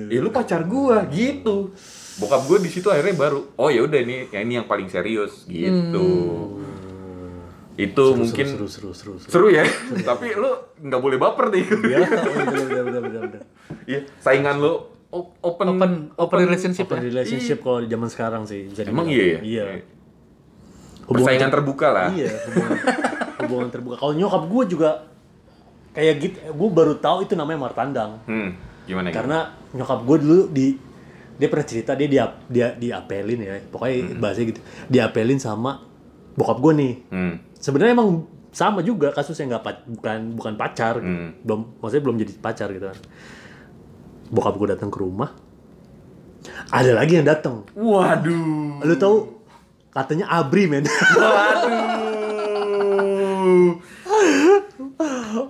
ya 0.07 0.19
lu 0.19 0.29
pacar 0.29 0.63
gue 0.63 0.97
gitu. 1.11 1.73
Bokap 2.15 2.45
gue 2.45 2.57
di 2.57 2.69
situ 2.69 2.87
akhirnya 2.87 3.13
baru 3.13 3.51
oh 3.53 3.67
ya 3.67 3.81
udah 3.81 3.99
ini 3.99 4.29
ya 4.29 4.39
ini 4.39 4.55
yang 4.55 4.65
paling 4.65 4.87
serius. 4.87 5.43
Gitu 5.43 6.07
itu 7.73 8.03
Seru, 8.05 8.21
mungkin 8.21 8.45
seru, 8.45 8.67
seru, 8.69 8.91
seru, 8.93 9.13
seru. 9.17 9.29
seru 9.29 9.47
ya 9.49 9.65
tapi 10.09 10.29
lu 10.33 10.49
nggak 10.79 11.01
boleh 11.01 11.17
baper 11.17 11.49
nih 11.49 11.63
Ya, 11.89 11.99
bener, 12.05 13.01
bener. 13.01 13.41
Iya, 13.83 13.99
saingan 14.21 14.61
lu 14.61 14.73
open 15.41 15.67
Open 15.73 15.91
open 16.13 16.37
relationship 16.39 16.85
Open 16.85 17.01
ya. 17.01 17.09
relationship 17.09 17.61
kalau 17.61 17.81
di 17.81 17.89
zaman 17.89 18.09
sekarang 18.09 18.43
sih. 18.45 18.65
bisa 18.65 18.85
Emang 18.85 19.05
iya 19.05 19.37
ya? 19.37 19.39
Iya. 19.41 19.63
Persaingan 21.03 21.51
terbuka 21.51 21.87
lah. 21.89 22.07
Iya, 22.09 22.31
hubungan, 22.47 22.77
hubungan 23.43 23.69
terbuka. 23.69 23.95
Kalau 23.99 24.13
nyokap 24.13 24.43
gue 24.47 24.63
juga 24.71 24.89
kayak 25.91 26.13
gitu, 26.17 26.37
gue 26.47 26.69
baru 26.71 26.97
tahu 26.97 27.25
itu 27.25 27.33
namanya 27.35 27.59
martandang. 27.61 28.11
Hmm, 28.25 28.55
gimana 28.85 29.11
ya? 29.11 29.13
Karena 29.13 29.37
nyokap 29.73 29.99
gue 30.01 30.17
dulu 30.17 30.39
di 30.49 30.67
dia 31.33 31.47
pernah 31.49 31.65
cerita 31.65 31.91
dia 31.93 32.07
dia 32.07 32.23
dia 32.47 32.67
diapelin 32.73 33.39
ya, 33.41 33.53
pokoknya 33.67 34.15
bahasanya 34.17 34.47
gitu. 34.55 34.61
Diapelin 34.87 35.37
sama 35.37 35.81
bokap 36.33 36.57
gue 36.61 36.73
nih. 36.73 36.93
Hmm. 37.09 37.35
Sebenarnya 37.57 37.93
emang 37.95 38.27
sama 38.53 38.85
juga 38.85 39.09
kasusnya 39.09 39.57
nggak 39.57 39.63
bukan 39.97 40.19
bukan 40.37 40.53
pacar, 40.53 41.01
gitu. 41.01 41.09
Hmm. 41.09 41.33
belum 41.41 41.81
maksudnya 41.81 42.03
belum 42.05 42.17
jadi 42.21 42.33
pacar 42.37 42.67
gitu 42.69 42.85
kan. 42.89 42.99
Bokap 44.29 44.53
gue 44.57 44.67
datang 44.77 44.93
ke 44.93 44.97
rumah, 45.01 45.33
ada 46.69 46.91
lagi 46.93 47.17
yang 47.17 47.25
datang. 47.25 47.65
Waduh. 47.73 48.81
Lu 48.85 48.95
tahu 48.97 49.41
katanya 49.89 50.29
Abri 50.29 50.69
men. 50.69 50.85
Waduh. 51.17 52.03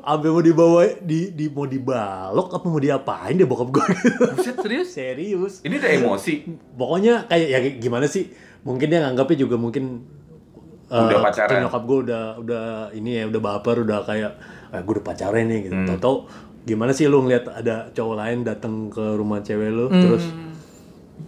Sampai 0.03 0.29
mau 0.29 0.43
dibawa 0.45 0.85
di, 1.01 1.33
di 1.33 1.49
mau 1.49 1.65
dibalok 1.65 2.53
apa 2.53 2.65
mau 2.69 2.77
diapain 2.77 3.33
deh 3.33 3.47
bokap 3.47 3.69
gue 3.73 3.83
gitu. 3.97 4.23
Buset, 4.35 4.55
serius? 4.61 4.87
Serius. 4.93 5.53
Ini 5.65 5.75
udah 5.79 5.91
emosi. 5.95 6.33
Pokoknya 6.77 7.25
kayak 7.27 7.47
ya 7.49 7.59
gimana 7.81 8.05
sih? 8.05 8.29
Mungkin 8.63 8.87
dia 8.87 9.03
nganggapnya 9.03 9.37
juga 9.47 9.55
mungkin 9.57 10.05
Udah 10.93 11.17
eh, 11.17 11.23
pacaran. 11.25 11.57
nyokap 11.65 11.83
gue 11.89 11.97
udah 12.05 12.23
udah 12.37 12.63
ini 12.93 13.17
ya 13.17 13.23
udah 13.25 13.41
baper 13.41 13.81
udah 13.81 13.99
kayak 14.05 14.31
eh, 14.69 14.81
gue 14.85 14.93
udah 15.01 15.05
pacaran 15.05 15.49
nih 15.49 15.59
gitu. 15.65 15.75
Hmm. 15.75 15.87
Tahu-tahu 15.89 16.15
gimana 16.63 16.91
sih 16.93 17.09
lu 17.09 17.25
ngeliat 17.25 17.49
ada 17.49 17.89
cowok 17.91 18.15
lain 18.15 18.37
datang 18.45 18.87
ke 18.87 19.03
rumah 19.17 19.41
cewek 19.41 19.73
lu 19.73 19.89
terus 19.89 20.29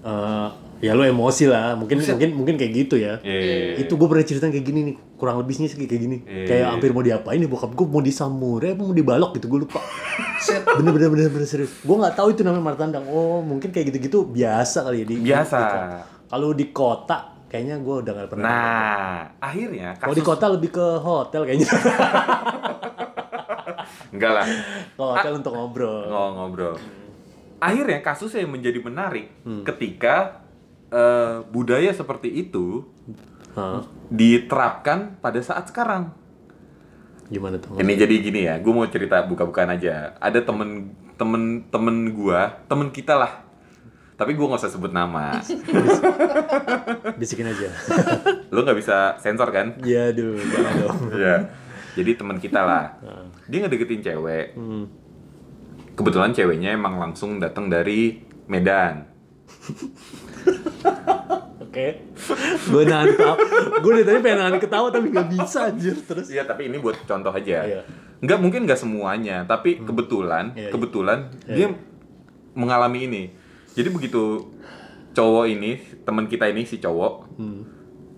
eh, 0.06 0.48
ya 0.86 0.92
lu 0.94 1.02
emosi 1.02 1.50
lah. 1.50 1.74
Mungkin 1.74 1.98
mungkin 2.06 2.30
mungkin 2.38 2.56
kayak 2.62 2.72
gitu 2.86 2.96
ya. 3.02 3.18
Iya, 3.26 3.40
iya, 3.42 3.56
iya. 3.74 3.76
Itu 3.82 3.98
gue 3.98 4.06
pernah 4.06 4.26
cerita 4.28 4.46
kayak 4.54 4.66
gini 4.66 4.80
nih, 4.94 4.96
kurang 5.18 5.42
lebihnya 5.42 5.66
sih 5.66 5.78
kayak 5.82 5.92
gini. 5.98 6.18
Iya, 6.22 6.46
kayak 6.46 6.62
iya. 6.62 6.72
hampir 6.72 6.90
mau 6.94 7.02
diapain 7.02 7.42
nih 7.42 7.50
bokap 7.50 7.72
gue 7.74 7.86
mau 7.90 8.04
disamurai 8.06 8.78
apa 8.78 8.82
mau 8.86 8.94
dibalok 8.96 9.42
gitu 9.42 9.50
gue 9.50 9.60
lupa. 9.66 9.82
bener 10.78 10.92
bener 10.94 11.10
bener 11.10 11.28
bener 11.34 11.48
serius. 11.50 11.82
Gue 11.82 11.98
nggak 11.98 12.14
tahu 12.14 12.38
itu 12.38 12.46
namanya 12.46 12.64
martandang. 12.70 13.06
Oh 13.10 13.42
mungkin 13.42 13.74
kayak 13.74 13.90
gitu-gitu 13.90 14.30
biasa 14.30 14.86
kali 14.86 15.02
ya 15.02 15.06
di. 15.10 15.16
Biasa. 15.26 15.58
kota. 15.58 15.80
Kalau 16.26 16.50
di 16.54 16.66
kota 16.70 17.35
kayaknya 17.48 17.76
gue 17.78 17.96
udah 17.98 18.12
nggak 18.14 18.30
pernah. 18.30 18.46
Nah, 18.46 19.14
akhirnya 19.40 19.94
Kalau 19.96 20.12
di 20.12 20.20
kasus 20.20 20.30
kota 20.32 20.46
lebih 20.50 20.70
ke 20.72 20.88
hotel 20.98 21.42
kayaknya. 21.44 21.70
enggak 24.12 24.32
lah. 24.34 24.46
ke 24.92 25.04
hotel 25.04 25.34
untuk 25.36 25.52
ngobrol. 25.52 26.06
Ngo- 26.06 26.34
ngobrol. 26.36 26.76
Akhirnya 27.58 28.00
kasusnya 28.00 28.44
yang 28.44 28.54
menjadi 28.54 28.80
menarik 28.80 29.28
Hmm. 29.42 29.64
ketika 29.64 30.44
eh, 30.88 31.42
budaya 31.46 31.90
seperti 31.92 32.30
itu 32.30 32.86
Hah? 33.52 33.84
diterapkan 34.08 35.18
pada 35.18 35.42
saat 35.42 35.68
sekarang. 35.68 36.14
Gimana 37.26 37.58
tuh? 37.58 37.74
Ini 37.76 37.94
jadi 37.96 38.16
gini 38.22 38.46
ya, 38.46 38.62
gue 38.62 38.70
mau 38.70 38.86
cerita 38.86 39.18
buka-bukaan 39.22 39.72
aja. 39.72 40.14
Ada 40.20 40.46
temen 40.46 40.94
temen 41.16 41.66
temen 41.68 41.96
gue, 42.08 42.40
temen 42.70 42.88
kita 42.90 43.18
lah. 43.18 43.42
Tapi 44.16 44.32
gue 44.32 44.46
nggak 44.48 44.62
usah 44.64 44.72
sebut 44.72 44.96
nama. 44.96 45.36
Bisikin 47.20 47.52
aja. 47.52 47.68
Lo 48.56 48.64
nggak 48.64 48.80
bisa 48.80 49.20
sensor 49.20 49.52
kan? 49.52 49.76
ya 49.84 50.08
aduh, 50.12 50.40
jangan 50.40 50.74
dong. 50.80 50.98
Iya. 51.20 51.36
Jadi 51.96 52.12
teman 52.16 52.40
kita 52.40 52.64
lah. 52.64 52.86
Dia 53.48 53.64
ngedeketin 53.64 54.04
cewek. 54.04 54.56
Hmm. 54.56 54.88
Kebetulan 55.96 56.32
ceweknya 56.32 56.76
emang 56.76 57.00
langsung 57.00 57.40
datang 57.40 57.68
dari 57.68 58.20
Medan. 58.48 59.08
Oke. 61.60 61.88
Gue 62.68 62.84
nahan 62.84 63.16
ketawa. 63.16 63.36
Gue 63.80 63.92
dari 64.00 64.06
tadi 64.06 64.20
pengen 64.20 64.40
nahan 64.40 64.58
ketawa 64.60 64.88
tapi 64.92 65.08
nggak 65.12 65.28
bisa 65.32 65.72
anjir 65.72 65.96
terus. 66.04 66.28
Iya, 66.32 66.44
tapi 66.44 66.68
ini 66.68 66.80
buat 66.80 67.00
contoh 67.04 67.32
aja. 67.32 67.64
Iya. 67.64 67.82
Nggak 68.24 68.40
mungkin 68.40 68.64
nggak 68.64 68.80
semuanya, 68.80 69.44
tapi 69.44 69.84
kebetulan, 69.84 70.56
Iya, 70.56 70.68
iya. 70.68 70.72
kebetulan 70.72 71.20
dia 71.48 71.68
mengalami 72.56 73.00
ini. 73.08 73.24
Jadi 73.76 73.90
begitu 73.90 74.56
cowok 75.12 75.46
ini, 75.48 75.72
teman 76.02 76.26
kita 76.26 76.48
ini 76.48 76.64
si 76.64 76.78
cowok 76.78 77.14
Hmm. 77.36 77.62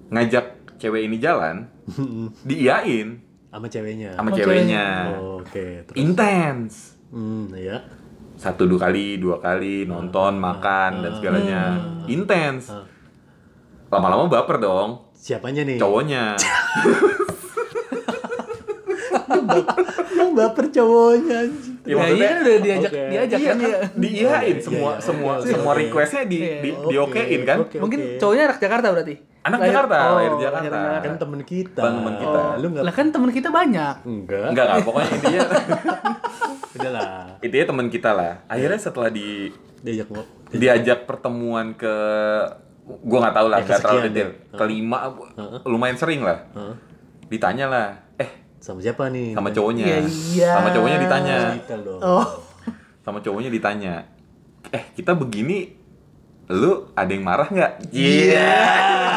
ngajak 0.07 0.45
cewek 0.77 1.03
ini 1.03 1.17
jalan, 1.17 1.65
diiyain 2.47 3.17
Sama 3.47 3.65
ceweknya. 3.67 4.13
sama 4.13 4.29
ceweknya. 4.31 4.85
Oh, 5.15 5.41
Oke, 5.41 5.81
terus. 5.83 5.97
Intens. 5.97 6.73
Hmm, 7.09 7.49
ya. 7.51 7.81
Satu 8.35 8.65
dua 8.65 8.77
kali, 8.83 9.17
dua 9.17 9.37
kali 9.37 9.83
nonton, 9.83 10.37
makan 10.37 11.01
dan 11.01 11.11
segalanya. 11.11 11.63
Intens. 12.05 12.69
Ah. 12.69 12.85
Lama-lama 13.89 14.27
baper 14.27 14.59
dong 14.59 15.09
Siapanya 15.11 15.63
nih? 15.63 15.77
cowoknya. 15.77 16.37
Yang 20.17 20.31
baper 20.33 20.65
cowoknya 20.69 21.35
anjing. 21.41 21.76
Ya, 21.87 21.89
Ya, 21.89 21.95
maksudnya- 21.95 22.19
iya 22.19 22.27
kan 22.27 22.37
udah 22.37 22.57
diajak 22.59 22.91
Oke. 22.91 23.01
diajak 23.07 23.37
Iya 23.37 23.47
kan 23.47 23.57
kan, 23.57 23.63
ya. 23.63 23.79
diiyain 23.95 24.43
Iya, 24.51 24.59
semua 24.59 24.91
iya, 24.91 24.99
semua 24.99 25.33
oke, 25.33 25.47
semua 25.47 25.71
requestnya 25.73 26.23
di, 26.25 26.37
Iya. 26.37 26.59
di 26.59 26.69
Oke, 26.69 26.89
diokein 26.89 27.41
kan. 27.41 27.57
oke, 27.61 27.75
Mungkin 27.79 27.99
oke. 28.01 28.17
cowoknya 28.17 28.43
anak 28.45 28.59
Jakarta 28.59 28.87
berarti. 28.91 29.15
Anak 29.39 29.57
Lahir- 29.57 29.71
Jakarta, 29.71 29.95
oh, 29.95 30.15
lahir 30.17 30.33
Jakarta. 30.37 30.75
lahir 30.77 31.01
Kan 31.01 31.15
temen 31.17 31.39
kita. 31.41 31.79
Bang, 31.79 31.95
temen 31.97 32.13
kita. 32.17 32.39
Oh, 32.43 32.51
Lu 32.57 32.67
nggak 32.67 32.83
Lah 32.83 32.93
kan 32.93 33.07
teman 33.07 33.29
kita 33.31 33.49
banyak. 33.49 33.95
enggak. 34.03 34.47
Enggak 34.49 34.65
enggak, 34.67 34.83
pokoknya 34.83 35.09
intinya 35.09 35.41
Udah 36.75 36.91
lah. 36.91 37.23
intinya 37.39 37.65
teman 37.65 37.87
kita 37.87 38.09
lah. 38.11 38.33
Akhirnya 38.45 38.77
setelah 38.77 39.09
di 39.09 39.47
Diajak 39.77 40.07
diajak 40.49 40.99
pertemuan 41.05 41.71
ke 41.73 41.93
gua 42.99 43.17
nggak 43.21 43.35
tahu 43.35 43.47
lah, 43.47 43.57
Ya, 43.57 43.65
nggak 43.65 43.79
terlalu 43.79 44.01
detail. 44.05 44.11
deh. 44.11 44.29
Kelima 44.53 44.97
lumayan 45.63 45.95
sering 45.95 46.21
lah. 46.21 46.43
Hah? 46.51 46.75
Ditanya 47.27 47.65
lah, 47.65 47.87
Sama 48.57 48.79
siapa 48.81 49.07
nih? 49.13 49.37
sama 49.37 49.49
cowoknya. 49.53 49.85
Iya, 49.85 49.97
iya. 50.33 50.51
Sama 50.57 50.69
cowoknya 50.73 50.97
ditanya. 50.99 51.37
Oh. 52.01 52.25
Sama 53.05 53.19
cowoknya 53.23 53.49
ditanya. 53.53 53.93
Eh, 54.73 54.83
kita 54.97 55.15
begini 55.15 55.71
lu 56.47 56.91
ada 56.95 57.11
yang 57.11 57.23
marah 57.23 57.47
nggak? 57.47 57.91
Iya. 57.91 58.51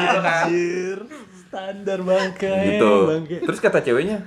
gitu 0.06 0.18
kan. 0.22 0.46
Anjir. 0.46 0.98
Standar 1.50 1.98
bangke. 2.06 2.54
gitu. 2.76 2.92
Bangke. 3.10 3.36
Terus 3.42 3.58
kata 3.58 3.82
ceweknya, 3.82 4.22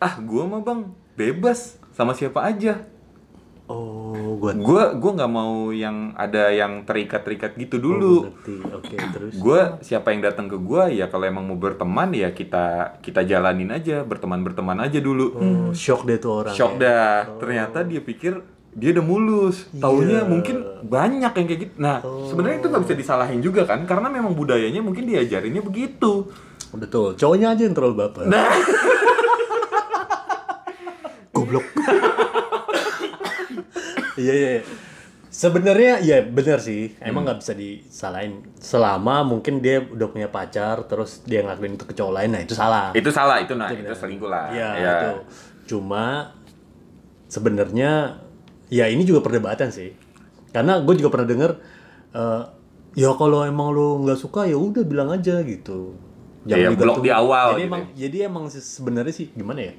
ah 0.00 0.16
gua 0.24 0.48
mah 0.48 0.64
bang 0.64 0.88
bebas 1.16 1.76
sama 1.92 2.16
siapa 2.16 2.40
aja. 2.44 2.80
Oh, 3.66 4.14
gua 4.36 4.54
Gua 4.54 4.82
gua 4.94 5.10
nggak 5.12 5.32
mau 5.32 5.68
yang 5.68 6.14
ada 6.14 6.48
yang 6.48 6.82
terikat-terikat 6.82 7.54
gitu 7.56 7.76
Oh, 7.76 7.82
dulu. 7.82 8.14
ngerti. 8.24 8.54
Oke, 8.70 8.94
terus. 8.94 9.32
Gua 9.36 9.78
siapa 9.80 10.10
yang 10.10 10.22
datang 10.22 10.46
ke 10.46 10.54
gua 10.56 10.86
ya 10.86 11.06
kalau 11.06 11.24
emang 11.24 11.42
mau 11.42 11.54
berteman 11.54 12.10
ya 12.10 12.30
kita 12.30 12.98
kita 12.98 13.22
jalanin 13.22 13.68
aja 13.68 14.00
berteman 14.00 14.40
berteman 14.40 14.78
aja 14.78 14.98
dulu. 14.98 15.26
Oh, 15.32 15.68
shock 15.72 16.04
deh 16.04 16.16
tuh 16.16 16.40
orang. 16.40 16.54
Shock 16.54 16.78
ya. 16.78 16.80
dah. 16.80 17.16
Ternyata 17.36 17.82
dia 17.82 17.98
pikir 17.98 18.38
dia 18.70 18.92
udah 18.92 19.02
mulus. 19.02 19.66
Taunya 19.72 20.20
Iya. 20.20 20.28
mungkin 20.28 20.56
banyak 20.84 21.32
yang 21.32 21.46
kayak 21.46 21.60
gitu. 21.60 21.74
Nah, 21.76 21.98
sebenarnya 22.24 22.60
itu 22.60 22.68
nggak 22.68 22.82
bisa 22.84 22.94
disalahin 22.94 23.40
juga 23.40 23.64
kan 23.64 23.82
karena 23.82 24.06
memang 24.06 24.30
budayanya 24.30 24.78
mungkin 24.78 25.04
diajarinnya 25.04 25.60
begitu. 25.60 26.28
Betul. 26.70 27.14
Cowoknya 27.14 27.50
aja 27.50 27.62
yang 27.62 27.72
terlalu 27.72 27.94
baper. 27.98 28.26
Nah, 28.26 28.46
Goblok. 31.32 31.64
Iya, 34.16 34.32
iya. 34.32 34.50
iya. 34.58 34.62
Sebenarnya 35.26 36.00
ya 36.00 36.24
bener 36.24 36.56
sih, 36.64 36.96
emang 36.96 37.28
nggak 37.28 37.44
bisa 37.44 37.52
disalahin. 37.52 38.40
Selama 38.56 39.20
mungkin 39.20 39.60
dia 39.60 39.84
udah 39.84 40.08
punya 40.08 40.32
pacar, 40.32 40.88
terus 40.88 41.20
dia 41.28 41.44
ngelakuin 41.44 41.76
itu 41.76 41.84
ke 41.84 41.92
cowok 41.92 42.12
lain, 42.16 42.30
nah 42.32 42.40
itu 42.40 42.56
salah. 42.56 42.96
Itu 42.96 43.12
salah, 43.12 43.36
itu 43.44 43.52
nah, 43.52 43.68
itu 43.68 43.92
selingkuh 43.92 44.32
lah. 44.32 44.48
Iya 44.48 44.68
Ya. 44.80 44.94
itu. 44.96 45.10
Cuma 45.76 46.32
sebenarnya 47.28 48.16
ya 48.72 48.88
ini 48.88 49.04
juga 49.04 49.20
perdebatan 49.20 49.68
sih. 49.68 49.92
Karena 50.56 50.80
gue 50.80 50.94
juga 50.96 51.12
pernah 51.12 51.28
denger 51.28 51.50
eh, 52.16 52.42
ya 52.96 53.12
kalau 53.12 53.44
emang 53.44 53.76
lo 53.76 54.00
nggak 54.08 54.16
suka 54.16 54.48
ya 54.48 54.56
udah 54.56 54.88
bilang 54.88 55.12
aja 55.12 55.44
gitu. 55.44 55.92
Iya, 56.46 56.70
blok 56.78 57.02
di 57.02 57.10
awal 57.10 57.58
Jadi 57.58 57.60
gitu 57.60 57.68
emang 57.68 57.82
jadi 57.92 58.16
emang 58.30 58.44
se- 58.46 58.62
sebenarnya 58.62 59.12
sih 59.12 59.26
gimana 59.34 59.60
ya? 59.68 59.74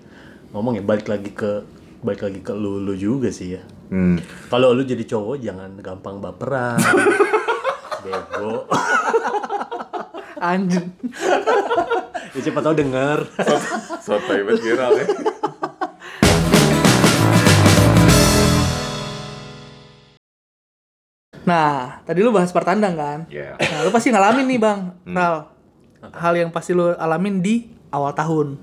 Ngomong 0.52 0.78
ya 0.78 0.84
balik 0.84 1.08
lagi 1.08 1.32
ke 1.32 1.64
balik 2.04 2.28
lagi 2.28 2.40
ke 2.44 2.52
lu 2.52 2.84
lu 2.84 2.94
juga 2.94 3.32
sih 3.32 3.56
ya. 3.58 3.64
Hmm. 3.88 4.20
Kalau 4.52 4.76
lu 4.76 4.84
jadi 4.84 5.04
cowok 5.08 5.40
jangan 5.40 5.80
gampang 5.80 6.20
baperan. 6.20 6.76
Bego. 8.04 8.68
Anjir. 10.38 10.84
ya 12.36 12.40
siapa 12.44 12.60
tahu 12.62 12.76
denger. 12.78 13.26
Sotoy 14.04 14.46
banget 14.46 14.62
viral 14.62 14.92
ya. 14.96 15.08
Nah, 21.48 22.04
tadi 22.04 22.20
lu 22.20 22.36
bahas 22.36 22.52
pertandang 22.52 23.00
kan? 23.00 23.20
Iya. 23.32 23.56
Nah, 23.56 23.80
lu 23.88 23.90
pasti 23.96 24.12
ngalamin 24.12 24.46
nih, 24.52 24.60
Bang. 24.60 25.00
Ral. 25.08 25.48
Hal 26.12 26.36
yang 26.36 26.52
pasti 26.52 26.76
lu 26.76 26.92
alamin 26.92 27.40
di 27.40 27.72
awal 27.88 28.12
tahun. 28.12 28.60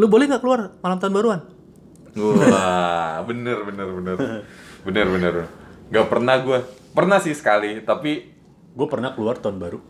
Lu 0.00 0.08
boleh 0.08 0.24
nggak 0.24 0.40
keluar 0.40 0.72
malam 0.80 0.96
tahun 0.96 1.12
baruan? 1.12 1.40
Wah, 2.16 3.20
bener 3.22 3.58
bener 3.62 3.88
bener. 3.92 4.16
Bener 4.82 5.06
bener. 5.06 5.34
Gak 5.88 6.06
pernah 6.08 6.40
gue. 6.40 6.58
Pernah 6.90 7.20
sih 7.20 7.32
sekali, 7.32 7.80
tapi 7.80 8.32
Gue 8.72 8.84
pernah 8.86 9.08
keluar 9.12 9.40
tahun 9.40 9.56
baru 9.56 9.80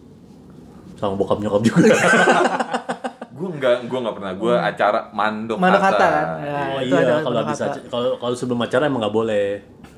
sama 0.94 1.18
bokap 1.18 1.42
nyokap 1.42 1.60
juga. 1.60 1.90
gue 3.36 3.48
nggak 3.52 3.76
gue 3.84 3.98
nggak 4.00 4.16
pernah 4.16 4.32
gue 4.32 4.54
acara 4.54 5.12
mandok 5.12 5.58
Mandok 5.60 5.82
kata. 5.82 5.92
kata 5.92 6.06
kan? 6.08 6.26
Ya. 6.40 6.54
oh 6.56 6.78
itu 6.80 6.94
iya, 6.94 7.02
ada 7.04 7.14
kalau 7.20 7.40
bisa 7.44 7.64
kalau 7.90 8.10
kalau 8.16 8.34
sebelum 8.34 8.60
acara 8.62 8.88
emang 8.88 9.00
nggak 9.04 9.12
boleh. 9.14 9.48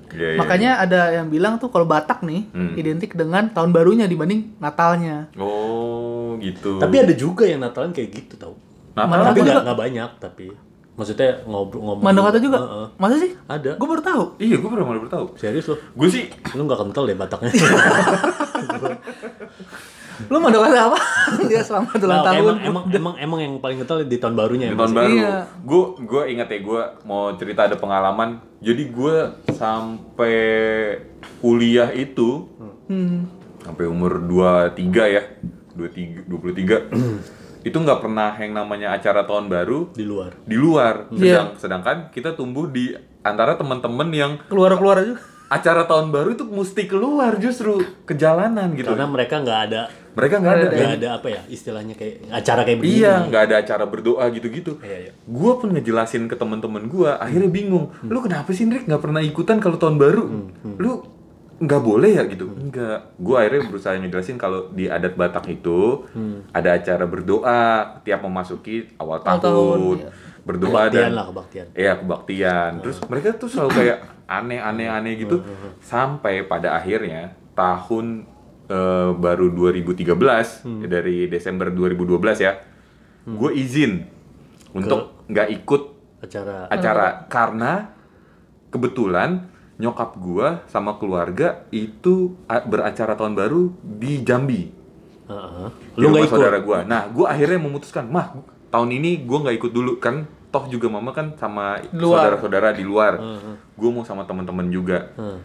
Iya, 0.08 0.28
iya. 0.34 0.38
Makanya 0.40 0.70
ada 0.80 1.00
yang 1.14 1.28
bilang 1.28 1.60
tuh 1.60 1.68
kalau 1.68 1.84
Batak 1.84 2.24
nih 2.24 2.48
Hmm. 2.50 2.72
identik 2.74 3.12
dengan 3.12 3.52
tahun 3.52 3.70
barunya 3.70 4.08
dibanding 4.08 4.56
Natalnya. 4.58 5.28
Oh 5.38 6.34
gitu. 6.40 6.80
Tapi 6.80 6.96
ada 6.98 7.12
juga 7.12 7.44
yang 7.44 7.62
Natalan 7.62 7.92
kayak 7.92 8.08
gitu 8.10 8.34
tau. 8.34 8.56
Natal 8.96 9.30
tapi 9.30 9.38
nggak 9.44 9.78
banyak 9.78 10.10
tapi 10.18 10.46
maksudnya 10.98 11.40
ngobrol 11.44 11.80
ngomong. 11.80 12.02
Mandok 12.02 12.24
kata 12.26 12.38
juga? 12.38 12.58
Heeh. 12.58 12.86
Masa 12.96 13.14
sih? 13.16 13.30
Ada. 13.46 13.70
Gue 13.74 13.86
baru 13.86 14.02
tahu. 14.02 14.22
Iya, 14.36 14.58
gue 14.58 14.68
pernah 14.68 14.84
malah 14.84 15.00
bertahu. 15.00 15.24
Serius 15.34 15.64
lo? 15.64 15.78
Gue 15.94 16.08
sih 16.08 16.26
Lu 16.52 16.66
nggak 16.66 16.78
kental 16.82 17.06
deh 17.06 17.14
Bataknya. 17.14 17.54
Lu 20.26 20.42
mandok 20.42 20.66
kata 20.66 20.90
apa? 20.90 20.98
Dia 21.46 21.62
selamat 21.62 21.94
ulang 21.96 22.10
Nah, 22.12 22.26
tahun. 22.26 22.42
emang, 22.42 22.58
emang 22.60 22.84
emang 22.90 23.14
emang 23.16 23.38
yang 23.38 23.54
paling 23.56 23.78
kental 23.78 24.02
di 24.02 24.18
tahun 24.18 24.34
barunya 24.34 24.66
di 24.66 24.76
tahun 24.76 24.90
baru. 24.92 25.14
Iya. 25.14 25.34
Gue 25.62 25.82
gue 26.02 26.22
ingat 26.28 26.48
ya 26.50 26.58
gue 26.58 26.80
mau 27.04 27.30
cerita 27.32 27.60
ada 27.62 27.78
pengalaman. 27.78 28.28
Jadi 28.58 28.82
gue 28.88 29.14
sampai 29.54 30.36
kuliah 31.38 31.88
itu 31.92 32.50
Hmm. 32.88 33.28
sampai 33.60 33.84
umur 33.84 34.18
23 34.18 34.74
ya. 35.06 35.22
23 35.76 36.26
23 36.26 36.90
itu 37.68 37.76
nggak 37.76 38.00
pernah 38.00 38.32
yang 38.34 38.56
namanya 38.56 38.88
acara 38.90 39.22
tahun 39.22 39.46
baru 39.46 39.92
di 39.92 40.02
luar. 40.02 40.32
di 40.42 40.56
luar. 40.56 40.94
Iya. 41.10 41.20
Sedang, 41.20 41.48
Sedangkan 41.58 41.96
kita 42.08 42.32
tumbuh 42.32 42.64
di 42.66 42.96
antara 43.20 43.54
teman-teman 43.54 44.08
yang 44.08 44.32
Keluar-keluar 44.48 44.96
aja. 44.98 45.14
acara 45.48 45.84
tahun 45.84 46.08
baru 46.08 46.32
itu 46.32 46.44
mesti 46.44 46.84
keluar 46.84 47.36
justru 47.36 47.76
ke 48.02 48.12
jalanan 48.12 48.72
gitu. 48.72 48.88
Karena 48.88 49.04
mereka 49.04 49.38
nggak 49.38 49.60
ada 49.66 49.82
Mereka 50.12 50.34
nggak 50.36 50.50
ada. 50.52 50.66
nggak 50.68 50.94
ada 50.98 51.08
apa 51.14 51.28
ya 51.28 51.40
istilahnya 51.46 51.94
kayak 51.94 52.26
acara 52.28 52.60
kayak 52.62 52.78
begini. 52.78 52.98
Iya, 53.00 53.14
nggak 53.24 53.42
ada 53.44 53.54
acara 53.56 53.84
berdoa 53.86 54.24
gitu-gitu. 54.28 54.76
Iya, 54.82 54.98
iya. 55.00 55.12
Gue 55.24 55.52
pun 55.56 55.70
ngejelasin 55.70 56.26
ke 56.26 56.34
teman-teman 56.34 56.84
gue, 56.84 57.06
akhirnya 57.08 57.46
bingung. 57.46 57.94
Lu 58.02 58.18
kenapa 58.18 58.50
sih, 58.50 58.66
Rick 58.66 58.84
nggak 58.84 58.98
pernah 58.98 59.22
ikutan 59.22 59.56
kalau 59.56 59.78
tahun 59.78 59.94
baru? 59.94 60.22
Lu 60.74 61.06
nggak 61.58 61.82
boleh 61.82 62.10
ya 62.14 62.22
gitu? 62.30 62.46
Enggak. 62.54 63.18
Gue 63.18 63.34
akhirnya 63.34 63.62
berusaha 63.66 63.98
ngejelasin 63.98 64.38
kalau 64.38 64.70
di 64.70 64.86
adat 64.86 65.18
Batak 65.18 65.46
itu 65.50 66.06
ada 66.54 66.78
acara 66.78 67.04
berdoa 67.04 67.62
tiap 68.06 68.20
memasuki 68.22 68.94
awal 68.98 69.18
tahun, 69.26 69.42
tahun, 69.42 69.78
iya. 69.98 70.10
berdoa 70.46 70.70
Kebaktian 70.86 71.02
dan 71.02 71.12
lah 71.18 71.26
kebaktian. 71.26 71.66
Iya 71.74 71.92
kebaktian. 71.98 72.70
Terus 72.86 72.98
mereka 73.10 73.28
tuh 73.34 73.48
selalu 73.50 73.70
kayak 73.74 73.98
aneh-aneh-aneh 74.28 75.14
gitu 75.18 75.42
sampai 75.82 76.46
pada 76.46 76.78
akhirnya 76.78 77.34
tahun 77.58 78.22
eh, 78.70 79.10
baru 79.18 79.50
2013 79.50 80.06
dari 80.86 81.26
Desember 81.26 81.74
2012 81.74 82.46
ya, 82.46 82.54
gue 83.26 83.50
izin 83.58 84.06
untuk 84.78 85.26
nggak 85.26 85.48
ikut 85.62 85.82
Acara 86.18 86.66
acara 86.66 87.30
karena 87.30 87.94
kebetulan 88.74 89.46
nyokap 89.78 90.18
gua 90.18 90.66
sama 90.66 90.98
keluarga 90.98 91.62
itu 91.70 92.34
beracara 92.66 93.14
tahun 93.14 93.38
baru 93.38 93.70
di 93.78 94.26
Jambi. 94.26 94.74
Heeh. 95.30 95.68
Di 95.94 96.00
Lu 96.02 96.10
rumah 96.10 96.18
nggak 96.18 96.26
ikut. 96.26 96.34
saudara 96.34 96.58
gua. 96.58 96.78
Nah, 96.82 97.06
gua 97.08 97.26
akhirnya 97.30 97.58
memutuskan, 97.62 98.10
"Mah, 98.10 98.42
tahun 98.74 98.90
ini 98.90 99.22
gua 99.22 99.46
nggak 99.46 99.56
ikut 99.56 99.72
dulu 99.72 100.02
kan 100.02 100.26
toh 100.48 100.64
juga 100.66 100.88
mama 100.88 101.12
kan 101.12 101.36
sama 101.36 101.78
saudara-saudara 101.94 102.74
di 102.74 102.82
luar. 102.82 103.22
Heeh. 103.22 103.54
Gua 103.78 103.90
mau 103.94 104.02
sama 104.02 104.26
teman-teman 104.26 104.66
juga." 104.66 105.14
Heeh. 105.14 105.38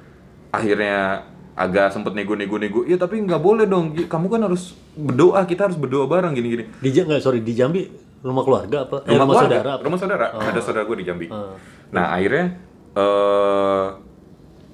Akhirnya 0.49 1.25
agak 1.53 1.93
sempet 1.93 2.17
nego-nego-nego. 2.17 2.81
"Ya, 2.89 2.97
tapi 2.97 3.21
nggak 3.21 3.37
boleh 3.37 3.69
dong. 3.69 3.93
Kamu 3.93 4.25
kan 4.33 4.41
harus 4.41 4.73
berdoa, 4.97 5.45
kita 5.45 5.69
harus 5.69 5.77
berdoa 5.77 6.09
bareng 6.09 6.33
gini-gini." 6.33 6.73
Di 6.81 6.89
nggak 6.89 7.21
sorry 7.21 7.45
di 7.45 7.53
Jambi 7.53 7.85
rumah 8.23 8.41
keluarga 8.41 8.87
apa? 8.87 9.03
Eh, 9.05 9.13
Rumah, 9.13 9.19
rumah 9.19 9.25
keluarga, 9.35 9.45
saudara 9.51 9.69
apa? 9.77 9.83
Rumah 9.83 9.99
saudara. 9.99 10.25
Ada 10.33 10.59
saudara 10.63 10.83
gua 10.89 10.97
di 10.97 11.05
Jambi. 11.05 11.27
Heeh. 11.29 11.55
Nah, 11.93 12.05
akhirnya 12.17 12.45
eh 12.93 13.87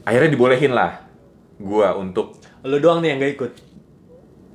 akhirnya 0.09 0.33
dibolehin 0.33 0.73
lah 0.73 1.05
gua 1.61 1.93
untuk 1.93 2.33
Lu 2.59 2.75
doang 2.75 2.99
nih 2.99 3.13
yang 3.13 3.19
nggak 3.21 3.33
ikut. 3.37 3.51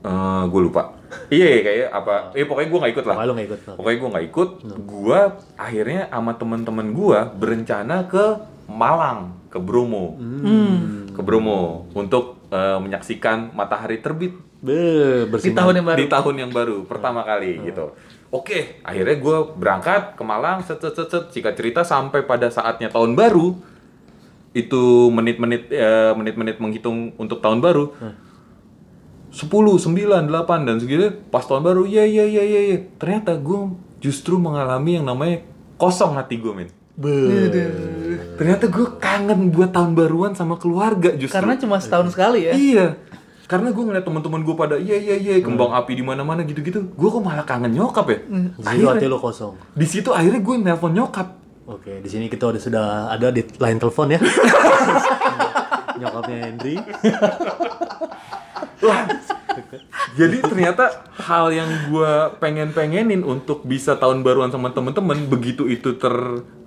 eh 0.05 0.43
gue 0.45 0.61
lupa. 0.61 0.93
iya, 1.31 1.47
iya, 1.49 1.61
kayak 1.63 1.89
apa? 1.95 2.15
Eh 2.35 2.45
pokoknya 2.45 2.69
gua 2.69 2.79
nggak 2.85 2.93
ikut 2.93 3.05
lah. 3.07 3.17
Lu 3.23 3.33
nggak 3.33 3.47
ikut. 3.49 3.61
Pokoknya 3.79 3.97
gua 3.97 4.11
nggak 4.13 4.27
ikut. 4.29 4.49
Gua 4.83 5.21
akhirnya 5.57 6.03
sama 6.11 6.33
teman-teman 6.35 6.87
gua 6.91 7.31
berencana 7.31 8.05
ke 8.05 8.25
Malang, 8.67 9.33
ke 9.49 9.57
Bromo. 9.57 10.19
Hmm. 10.19 11.09
Ke 11.15 11.23
Bromo 11.23 11.87
untuk 11.95 12.45
eh, 12.51 12.77
menyaksikan 12.77 13.55
matahari 13.55 14.03
terbit 14.03 14.35
Be, 14.65 15.29
Di 15.29 15.53
tahun 15.53 15.77
yang 15.77 15.87
baru. 15.87 15.99
di 16.01 16.09
tahun 16.09 16.35
yang 16.41 16.49
baru 16.49 16.89
pertama 16.89 17.21
kali 17.21 17.61
gitu. 17.69 17.93
Oke, 18.33 18.81
akhirnya 18.81 19.21
gue 19.21 19.39
berangkat 19.55 20.17
ke 20.17 20.23
Malang, 20.25 20.65
set 20.65 20.81
set 20.81 20.97
set 20.97 21.07
set, 21.07 21.25
singkat 21.31 21.53
cerita 21.53 21.85
sampai 21.85 22.25
pada 22.25 22.49
saatnya 22.49 22.89
tahun 22.89 23.13
baru 23.13 23.61
itu 24.55 25.11
menit-menit 25.11 25.69
eh, 25.69 26.15
menit-menit 26.15 26.57
menghitung 26.63 27.13
untuk 27.19 27.43
tahun 27.43 27.59
baru. 27.59 27.91
10, 29.35 29.51
9, 29.51 30.31
8 30.31 30.31
dan 30.63 30.79
segitu 30.79 31.11
pas 31.27 31.43
tahun 31.43 31.67
baru 31.67 31.83
ya 31.91 32.07
ya 32.07 32.23
ya 32.23 32.39
ya 32.47 32.61
ya 32.71 32.79
ternyata 33.03 33.35
gue 33.35 33.75
justru 33.99 34.39
mengalami 34.39 35.03
yang 35.03 35.11
namanya 35.11 35.43
kosong 35.75 36.15
hati 36.15 36.39
gue 36.39 36.55
men 36.55 36.71
Be. 36.95 37.11
ternyata 38.39 38.71
gue 38.71 38.87
kangen 39.03 39.51
buat 39.51 39.75
tahun 39.75 39.99
baruan 39.99 40.39
sama 40.39 40.55
keluarga 40.55 41.11
justru 41.19 41.35
Karena 41.35 41.59
cuma 41.59 41.83
setahun 41.83 42.15
sekali 42.15 42.47
ya. 42.47 42.55
Iya. 42.55 42.87
Karena 43.51 43.75
gue 43.75 43.83
ngeliat 43.83 44.07
teman-teman 44.07 44.47
gue 44.47 44.55
pada 44.55 44.79
iya 44.79 44.95
iya 44.95 45.19
iya 45.19 45.35
kembang 45.43 45.75
api 45.75 45.99
di 45.99 46.07
mana-mana 46.07 46.47
gitu-gitu. 46.47 46.95
Gue 46.95 47.09
kok 47.11 47.19
malah 47.19 47.43
kangen 47.43 47.75
nyokap 47.75 48.07
ya. 48.07 48.19
Di 48.31 48.63
situ 48.63 48.87
hati 48.87 49.03
Akhirnya 49.03 49.11
lu 49.11 49.19
kosong. 49.19 49.53
di 49.75 49.87
situ 49.91 50.11
akhirnya 50.15 50.39
gue 50.39 50.55
nelpon 50.63 50.95
nyokap. 50.95 51.29
Oke, 51.65 52.05
di 52.05 52.09
sini 52.13 52.29
kita 52.29 52.45
udah 52.53 52.61
sudah 52.61 52.87
ada 53.09 53.33
di 53.33 53.41
line 53.41 53.81
telepon 53.81 54.13
ya. 54.13 54.21
Nyokapnya 56.01 56.37
Henry. 56.45 56.77
Wah. 58.85 59.03
Jadi 60.15 60.43
ternyata 60.45 61.09
hal 61.25 61.51
yang 61.55 61.71
gue 61.89 62.13
pengen-pengenin 62.39 63.25
untuk 63.25 63.65
bisa 63.65 63.97
tahun 63.97 64.21
baruan 64.21 64.51
sama 64.53 64.71
temen-temen 64.75 65.27
begitu 65.31 65.65
itu 65.67 65.97
ter 65.97 66.15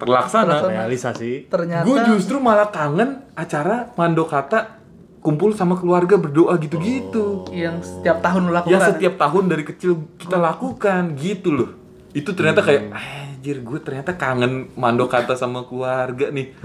terlaksana, 0.02 0.66
Realisasi. 0.66 1.48
Ternyata 1.52 1.86
gue 1.86 1.98
justru 2.16 2.42
malah 2.42 2.74
kangen 2.74 3.28
acara 3.38 3.92
mandokata 3.96 4.82
kumpul 5.22 5.52
sama 5.54 5.76
keluarga 5.76 6.16
berdoa 6.16 6.56
gitu-gitu. 6.58 7.52
yang 7.52 7.84
setiap 7.84 8.24
tahun 8.24 8.50
lakukan. 8.50 8.74
Ya 8.74 8.80
setiap 8.82 9.20
tahun 9.20 9.44
dari 9.52 9.64
kecil 9.68 10.08
kita 10.18 10.40
lakukan 10.40 11.20
gitu 11.20 11.50
loh. 11.52 11.70
Itu 12.14 12.32
ternyata 12.36 12.64
kayak 12.64 12.92
anjir 12.94 13.64
gue 13.64 13.80
ternyata 13.80 14.16
kangen 14.16 14.72
mandokata 14.76 15.34
sama 15.36 15.64
keluarga 15.68 16.32
nih. 16.32 16.56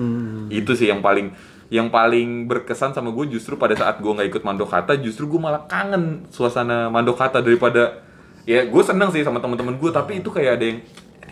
Itu 0.51 0.75
sih 0.75 0.91
yang 0.91 1.01
paling 1.01 1.33
yang 1.73 1.89
paling 1.89 2.45
berkesan 2.45 2.93
sama 2.93 3.09
gue 3.17 3.33
justru 3.33 3.57
pada 3.57 3.73
saat 3.73 3.97
gue 3.97 4.13
nggak 4.13 4.29
ikut 4.29 4.43
mandokata 4.45 4.93
justru 5.01 5.25
gue 5.25 5.41
malah 5.41 5.65
kangen 5.65 6.29
suasana 6.29 6.93
mandokata 6.93 7.41
daripada 7.41 8.05
ya 8.45 8.69
gue 8.69 8.83
seneng 8.85 9.09
sih 9.09 9.25
sama 9.25 9.41
teman-teman 9.41 9.81
gue 9.81 9.89
tapi 9.89 10.21
itu 10.21 10.29
kayak 10.29 10.61
ada 10.61 10.65
yang 10.69 10.79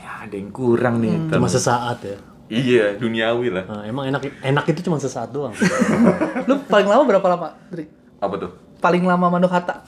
ya 0.01 0.11
ada 0.25 0.35
yang 0.40 0.49
kurang 0.49 1.05
nih 1.05 1.29
Cuma 1.29 1.44
sesaat 1.44 2.01
ya. 2.09 2.16
Iya, 2.51 2.99
duniawi 2.99 3.46
lah. 3.55 3.62
Nah, 3.62 3.83
emang 3.87 4.11
enak 4.11 4.27
enak 4.42 4.64
itu 4.75 4.90
cuma 4.90 4.99
sesaat 4.99 5.31
doang. 5.31 5.55
Lu 6.51 6.59
paling 6.66 6.90
lama 6.90 7.07
berapa 7.07 7.23
lama, 7.31 7.55
Dri? 7.70 7.87
Apa 8.18 8.35
tuh? 8.42 8.51
Paling 8.83 9.07
lama 9.07 9.31
mandok 9.31 9.55
hata? 9.55 9.87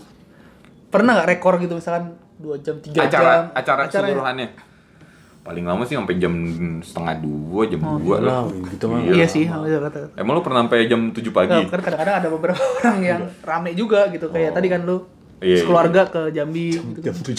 Pernah 0.87 1.19
nggak 1.19 1.29
rekor 1.35 1.59
gitu 1.59 1.75
misalkan 1.75 2.15
2 2.39 2.57
jam, 2.59 2.75
3 2.77 2.93
jam? 2.93 3.03
acara 3.03 3.33
acara 3.53 3.81
keseluruhannya 3.87 4.49
paling 5.43 5.67
lama 5.67 5.83
sih 5.83 5.99
sampai 5.99 6.17
jam 6.17 6.31
setengah 6.79 7.19
dua 7.19 7.67
jam 7.67 7.83
dua 7.99 8.17
lah 8.17 8.47
Lah, 8.47 8.71
gitu 8.71 8.87
mah. 8.87 9.03
Iya 9.03 9.27
sih, 9.27 9.43
hampir 9.43 9.75
rata. 9.75 10.07
emang 10.15 10.39
lu 10.39 10.43
pernah 10.43 10.63
sampai 10.63 10.87
jam 10.87 11.11
7 11.11 11.19
pagi 11.29 11.51
Nggak, 11.51 11.67
kan 11.69 11.81
kadang-kadang 11.83 12.15
ada 12.17 12.29
beberapa 12.31 12.63
orang 12.79 12.99
yang 13.03 13.23
rame 13.43 13.75
juga 13.75 14.07
gitu. 14.09 14.31
Kayak 14.31 14.55
tadi 14.55 14.69
kan 14.69 14.83
lu 14.83 15.03
Iya, 15.43 15.67
sekeluarga 15.67 16.07
ke 16.07 16.31
Jambi 16.31 16.79
gitu. 16.79 17.01
Jam 17.03 17.17
7. 17.19 17.35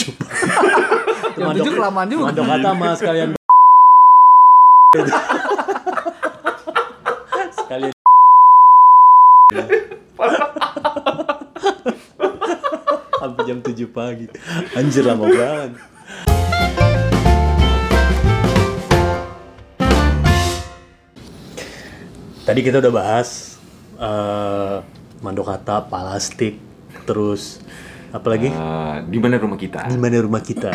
Jam 1.39 1.47
7 1.49 1.63
kelamaan 1.71 2.07
juga. 2.11 2.27
Mandok 2.27 2.43
kata 2.45 2.69
mas 2.75 2.99
sekalian. 2.99 3.29
sekalian. 7.55 7.95
Sampai 13.13 13.32
jam 13.43 13.59
7 13.59 13.87
pagi. 13.89 14.27
Anjir 14.73 15.03
lama 15.03 15.27
banget. 15.27 15.71
Tadi 22.43 22.59
kita 22.59 22.83
udah 22.83 22.93
bahas 22.93 23.55
eh 23.95 24.77
mandokata, 25.23 25.87
palastik, 25.87 26.59
terus 27.07 27.63
apa 28.11 28.27
lagi? 28.27 28.51
Eh, 28.51 28.95
di 29.07 29.17
mana 29.17 29.39
rumah 29.39 29.55
kita 29.55 29.87
di 29.87 29.95
mana 29.95 30.19
rumah 30.19 30.43
kita. 30.43 30.71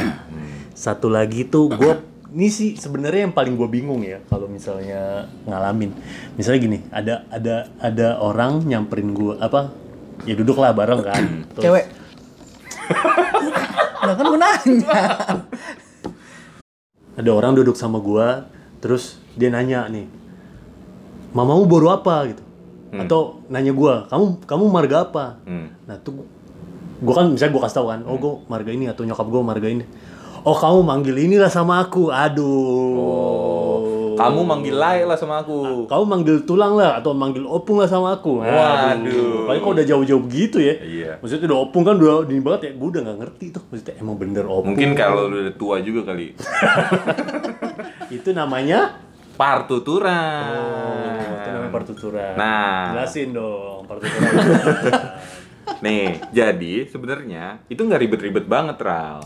Satu 0.72 1.12
lagi 1.12 1.44
tuh 1.44 1.68
gue 1.68 1.92
ini 2.32 2.48
sih 2.48 2.76
sebenarnya 2.76 3.28
yang 3.28 3.34
paling 3.36 3.56
gue 3.56 3.68
bingung 3.68 4.00
ya 4.00 4.24
kalau 4.32 4.48
misalnya 4.48 5.28
ngalamin. 5.44 5.92
Misalnya 6.40 6.60
gini, 6.60 6.78
ada 6.88 7.28
ada 7.28 7.68
ada 7.76 8.16
orang 8.16 8.64
nyamperin 8.64 9.12
gue 9.12 9.36
apa? 9.36 9.68
Ya 10.24 10.32
duduk 10.32 10.56
lah 10.56 10.72
bareng 10.72 11.04
kan. 11.04 11.24
Terus- 11.52 11.64
Cewek. 11.68 11.84
Nah 14.08 14.14
kan 14.16 14.24
gue 14.24 14.40
nanya. 14.40 15.00
Ada 17.18 17.30
orang 17.34 17.58
duduk 17.58 17.74
sama 17.74 17.98
gue, 17.98 18.28
terus 18.78 19.18
dia 19.34 19.50
nanya 19.50 19.90
nih, 19.90 20.06
mamamu 21.34 21.66
baru 21.66 21.98
apa 21.98 22.30
gitu? 22.30 22.42
Atau 22.94 23.44
nanya 23.52 23.74
gue, 23.74 23.94
kamu 24.08 24.24
kamu 24.48 24.64
marga 24.70 24.96
apa? 25.04 25.42
Hmm. 25.44 25.74
Nah 25.84 25.98
tuh 26.00 26.24
gue 26.98 27.14
kan 27.14 27.28
misalnya 27.28 27.52
gue 27.58 27.62
kasih 27.66 27.76
tau 27.76 27.86
kan, 27.90 28.00
oh 28.06 28.16
gue 28.16 28.32
marga 28.48 28.70
ini 28.72 28.88
atau 28.88 29.02
nyokap 29.04 29.26
gue 29.28 29.42
marga 29.44 29.68
ini. 29.68 29.84
Oh 30.46 30.54
kamu 30.54 30.80
manggil 30.86 31.18
inilah 31.18 31.50
sama 31.50 31.82
aku, 31.82 32.08
aduh. 32.08 32.96
Oh, 32.96 33.97
kamu 34.18 34.40
manggil 34.42 34.74
Lai 34.74 35.06
lah 35.06 35.14
sama 35.14 35.40
aku 35.40 35.86
Kamu 35.86 36.04
manggil 36.04 36.42
tulang 36.42 36.74
lah 36.74 36.98
atau 36.98 37.14
manggil 37.14 37.46
opung 37.46 37.78
lah 37.78 37.86
sama 37.86 38.18
aku. 38.18 38.42
Waduh. 38.42 39.46
Paling 39.46 39.62
kok 39.62 39.72
udah 39.72 39.86
jauh-jauh 39.86 40.22
begitu 40.26 40.58
ya. 40.58 40.74
Iya. 40.78 41.12
Maksudnya 41.22 41.46
udah 41.48 41.58
opung 41.62 41.82
kan 41.82 41.94
udah 41.94 42.26
dini 42.26 42.42
banget 42.42 42.60
ya. 42.66 42.70
Gue 42.74 42.88
udah 42.90 43.02
gak 43.06 43.18
ngerti 43.22 43.46
tuh. 43.54 43.62
Maksudnya 43.70 43.94
emang 43.96 44.16
bener 44.16 44.44
opung. 44.44 44.74
mungkin 44.74 44.90
kalau 44.92 45.30
udah 45.30 45.54
tua 45.54 45.78
juga 45.80 46.02
kali 46.04 46.34
itu 48.16 48.30
namanya 48.30 48.98
partuturan 49.34 50.42
Oh, 50.50 51.34
itu 51.38 51.48
namanya 51.48 51.72
partituran. 51.72 52.34
Nah. 52.34 52.82
jelasin 52.94 53.28
dong 53.30 53.86
partituran. 53.86 54.32
nih 55.84 56.06
jadi 56.32 56.74
sebenarnya 56.88 57.44
itu 57.68 57.78
nggak 57.78 58.00
ribet-ribet 58.00 58.44
banget 58.44 58.80
Ral 58.80 59.20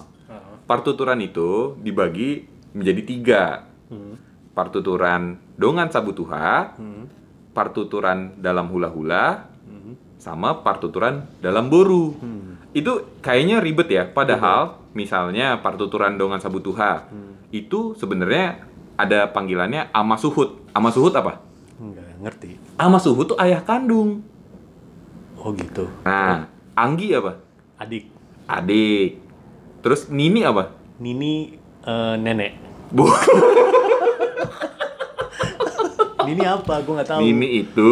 partuturan 0.62 1.18
itu 1.18 1.78
dibagi 1.78 2.44
menjadi 2.72 3.02
tiga 3.02 3.44
Hmm. 3.92 4.16
Partuturan 4.52 5.40
dongan 5.56 5.88
sabu 5.88 6.12
tuha 6.12 6.76
Hmm. 6.76 7.08
partuturan 7.52 8.36
dalam 8.40 8.68
hula-hula 8.68 9.48
Hmm. 9.64 9.94
sama 10.16 10.60
partuturan 10.60 11.28
dalam 11.40 11.68
boru. 11.68 12.16
Hmm. 12.16 12.56
Itu 12.72 13.20
kayaknya 13.20 13.60
ribet 13.60 13.88
ya, 13.88 14.08
padahal 14.08 14.80
misalnya 14.92 15.60
partuturan 15.60 16.16
dongan 16.16 16.40
sabu 16.40 16.60
tuha 16.60 17.08
Hmm. 17.08 17.36
itu 17.52 17.92
sebenarnya 17.96 18.64
ada 18.96 19.28
panggilannya 19.28 19.88
ama 19.92 20.16
suhut. 20.16 20.60
Ama 20.72 20.88
suhut 20.88 21.12
apa? 21.12 21.40
Enggak 21.80 22.12
ngerti. 22.22 22.50
Ama 22.76 22.96
suhut 22.96 23.28
tuh 23.28 23.38
ayah 23.40 23.60
kandung. 23.60 24.24
Oh 25.36 25.50
gitu. 25.52 25.88
Nah, 26.06 26.46
Anggi 26.72 27.12
apa? 27.12 27.36
Adik. 27.76 28.08
Adik. 28.46 29.20
Terus 29.82 30.08
Nini 30.08 30.40
apa? 30.40 30.72
Nini 31.02 31.52
eh, 31.82 32.14
nenek. 32.16 32.56
Bu, 32.94 33.04
Nini 36.32 36.44
apa? 36.44 36.74
Gue 36.80 36.92
nggak 36.94 37.08
tahu. 37.08 37.20
Nini 37.20 37.48
itu 37.58 37.90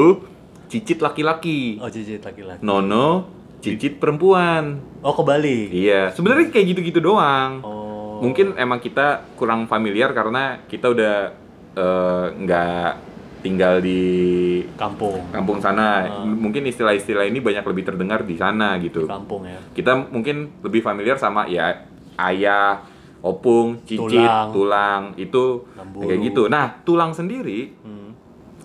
cicit 0.67 0.99
laki-laki. 0.99 1.77
Oh 1.77 1.87
cicit 1.87 2.21
laki-laki. 2.21 2.61
Nono 2.61 3.29
cicit 3.59 3.97
perempuan. 3.97 4.81
Oh 4.99 5.13
kebalik. 5.13 5.69
Iya, 5.69 6.11
sebenarnya 6.11 6.49
kayak 6.49 6.67
gitu-gitu 6.69 6.99
doang. 6.99 7.61
Oh. 7.61 8.19
Mungkin 8.21 8.53
emang 8.55 8.79
kita 8.79 9.25
kurang 9.35 9.65
familiar 9.65 10.11
karena 10.11 10.65
kita 10.65 10.89
udah 10.89 11.15
eh, 11.73 12.27
nggak 12.35 12.89
tinggal 13.41 13.81
di 13.81 14.01
kampung. 14.75 15.25
kampung 15.31 15.59
sana. 15.59 16.05
M- 16.23 16.37
Mungkin 16.39 16.65
istilah-istilah 16.67 17.25
ini 17.25 17.41
banyak 17.41 17.63
lebih 17.63 17.85
terdengar 17.85 18.21
di 18.23 18.37
sana 18.37 18.77
gitu. 18.77 19.05
Kampung 19.05 19.45
ya. 19.45 19.57
Kita 19.73 19.97
mungkin 20.07 20.61
lebih 20.61 20.81
familiar 20.81 21.17
sama 21.17 21.45
ya 21.45 21.73
ayah, 22.19 22.85
opung, 23.21 23.81
cicit, 23.83 24.13
Tulang. 24.13 24.49
tulang, 24.53 25.03
itu 25.17 25.65
Lamburu. 25.73 26.05
kayak 26.05 26.21
gitu. 26.23 26.43
Nah, 26.47 26.81
tulang 26.83 27.13
sendiri 27.13 27.73
Hmm. 27.81 28.13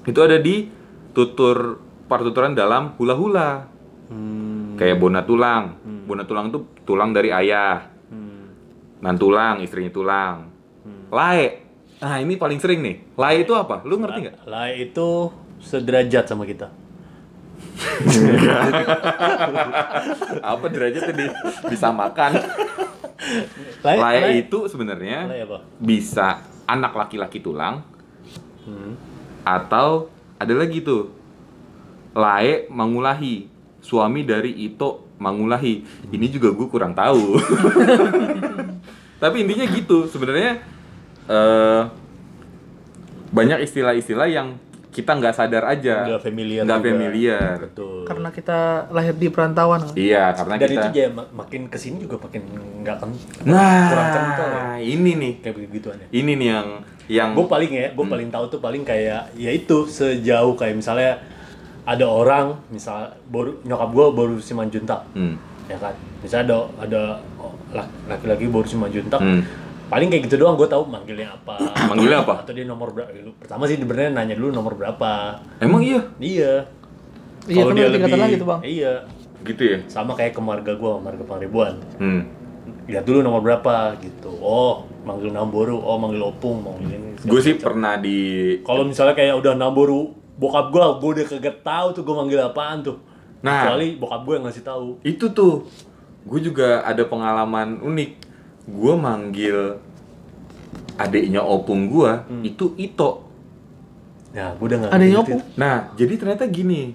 Itu 0.06 0.20
ada 0.22 0.38
di 0.38 0.70
tutur 1.12 1.82
partuturan 2.06 2.54
dalam 2.54 2.94
hula-hula. 2.98 3.66
Hmm. 4.10 4.78
Kayak 4.78 5.02
bona 5.02 5.26
tulang. 5.26 5.82
Bona 6.06 6.24
tulang 6.30 6.54
itu 6.54 6.62
tulang 6.86 7.10
dari 7.10 7.34
ayah. 7.34 7.90
Hmm. 8.14 8.54
Nan 9.02 9.18
tulang, 9.18 9.66
istrinya 9.66 9.90
tulang. 9.90 10.54
Lae. 11.10 11.66
Nah, 11.96 12.20
ini 12.22 12.38
paling 12.38 12.60
sering 12.62 12.86
nih. 12.86 13.18
Lae 13.18 13.48
itu 13.48 13.56
apa? 13.58 13.82
Lu 13.88 13.98
ngerti 13.98 14.30
nggak? 14.30 14.46
Lah 14.46 14.70
itu 14.70 15.32
sederajat 15.64 16.30
sama 16.30 16.46
kita. 16.46 16.70
apa 20.54 20.66
derajatnya 20.68 21.14
di, 21.16 21.26
disamakan? 21.72 22.32
Lae, 23.82 23.98
Lae 23.98 24.44
itu 24.44 24.68
sebenarnya 24.68 25.26
Lae 25.26 25.48
bisa 25.80 26.44
anak 26.68 26.94
laki-laki 26.94 27.40
tulang 27.40 27.96
Hmm. 28.66 28.98
Atau 29.46 30.10
ada 30.36 30.52
lagi 30.52 30.82
tuh 30.82 31.14
Lae 32.12 32.66
Mangulahi, 32.68 33.46
suami 33.78 34.24
dari 34.24 34.52
Ito 34.62 35.04
Mangulahi. 35.16 35.74
Ini 36.10 36.26
juga 36.28 36.50
gue 36.50 36.66
kurang 36.66 36.92
tahu. 36.92 37.36
Tapi 39.22 39.36
intinya 39.38 39.66
gitu, 39.66 40.06
sebenarnya 40.06 40.60
eh, 41.26 41.82
banyak 43.30 43.60
istilah-istilah 43.62 44.28
yang 44.28 44.56
kita 44.90 45.12
nggak 45.12 45.36
sadar 45.36 45.68
aja, 45.68 46.08
Nggak 46.08 46.24
familiar 46.24 46.62
nggak 46.64 46.80
familiar. 46.82 47.56
Betul. 47.62 48.08
Karena 48.08 48.32
kita 48.32 48.60
lahir 48.90 49.12
di 49.14 49.28
perantauan. 49.28 49.84
kan? 49.84 49.92
Iya, 49.94 50.32
karena 50.32 50.56
Dan 50.56 50.70
kita. 50.70 50.82
itu 50.88 51.02
mak- 51.12 51.32
makin 51.36 51.62
ke 51.68 51.76
sini 51.76 52.00
juga 52.00 52.16
makin 52.18 52.44
nggak 52.80 52.96
kan 52.96 53.12
Nah, 53.44 53.92
kurang 53.92 54.10
kental 54.10 54.48
ya. 54.48 54.64
ini 54.80 55.12
nih, 55.14 55.34
kayak 55.42 55.56
begituan 55.62 56.00
ya. 56.00 56.08
ini 56.14 56.32
nih 56.34 56.48
yang 56.50 56.68
yang 57.08 57.32
Gue 57.32 57.46
paling 57.46 57.70
ya, 57.70 57.88
gue 57.90 58.06
paling 58.06 58.30
tahu 58.30 58.46
tuh 58.48 58.60
paling 58.60 58.82
kayak 58.82 59.34
ya 59.34 59.50
itu 59.50 59.86
sejauh 59.86 60.54
kayak 60.54 60.76
misalnya 60.76 61.22
ada 61.84 62.02
orang 62.04 62.58
misal 62.68 62.98
baru 63.26 63.62
nyokap 63.62 63.90
gue 63.90 64.06
baru 64.12 64.36
Simanjuntak. 64.38 65.06
Hmm, 65.12 65.38
ya 65.66 65.78
kan? 65.78 65.94
Misalnya 66.20 66.44
ada 66.44 66.58
ada 66.80 67.02
lak- 67.72 67.94
laki-laki 68.08 68.46
baru 68.48 68.66
Simanjuntak. 68.66 69.20
Hmm. 69.20 69.42
paling 69.86 70.10
kayak 70.10 70.26
gitu 70.26 70.42
doang 70.42 70.58
gue 70.58 70.66
tahu 70.66 70.82
manggilnya 70.84 71.30
apa. 71.32 71.62
Manggilnya 71.90 72.26
apa? 72.26 72.42
atau 72.42 72.52
dia 72.52 72.66
nomor 72.66 72.90
berapa 72.90 73.06
pertama 73.38 73.70
sih 73.70 73.78
sebenarnya 73.78 74.10
nanya 74.12 74.34
dulu 74.34 74.50
nomor 74.50 74.74
berapa. 74.74 75.38
Emang 75.60 75.78
iya, 75.80 76.02
iya. 76.18 76.66
Iya, 77.46 77.62
Kalau 77.62 77.70
kan 77.70 77.78
dia 77.78 77.88
lebih 77.88 78.18
lagi 78.18 78.36
tuh, 78.36 78.48
Bang. 78.50 78.62
iya. 78.66 79.06
Gitu 79.46 79.62
ya. 79.62 79.78
sama 79.86 80.18
kayak 80.18 80.34
ke 80.34 80.42
marga 80.42 80.74
gue 80.74 80.92
marga 80.98 81.22
Pangribuan 81.22 81.78
Hmm. 81.96 82.26
Lihat 82.86 83.04
dulu 83.06 83.26
nomor 83.26 83.42
berapa 83.42 83.98
gitu. 84.02 84.30
Oh 84.42 84.86
manggil 85.06 85.34
Namboru. 85.34 85.78
Oh 85.82 85.98
manggil 85.98 86.22
Opung 86.22 86.62
manggil 86.62 86.98
ini 86.98 87.10
Gue 87.26 87.42
sih 87.42 87.58
pernah 87.58 87.98
di 87.98 88.60
kalau 88.62 88.86
misalnya 88.86 89.18
kayak 89.18 89.42
udah 89.42 89.54
Namboru 89.58 90.14
bokap 90.36 90.70
gue 90.70 90.82
gue 91.02 91.10
udah 91.22 91.26
kagak 91.26 91.58
tahu 91.66 91.88
tuh 91.96 92.04
gue 92.06 92.16
manggil 92.16 92.40
apaan 92.42 92.86
tuh. 92.86 92.98
Nah. 93.42 93.62
kecuali 93.62 93.98
bokap 93.98 94.22
gue 94.26 94.34
yang 94.38 94.46
ngasih 94.50 94.64
tahu. 94.66 94.88
Itu 95.02 95.26
tuh 95.34 95.66
gue 96.26 96.40
juga 96.42 96.86
ada 96.86 97.02
pengalaman 97.06 97.82
unik. 97.82 98.12
Gue 98.70 98.94
manggil 98.98 99.58
adiknya 100.98 101.42
opung 101.42 101.90
gue 101.90 102.12
itu 102.46 102.78
Ito. 102.78 103.26
Nah 104.36 104.54
gue 104.58 104.66
udah 104.66 104.78
nggak 104.86 104.92
Ada 104.94 105.04
yang 105.04 105.14
ngerti 105.22 105.34
opung? 105.34 105.42
nah 105.58 105.76
jadi 105.98 106.14
ternyata 106.22 106.44
gini. 106.46 106.94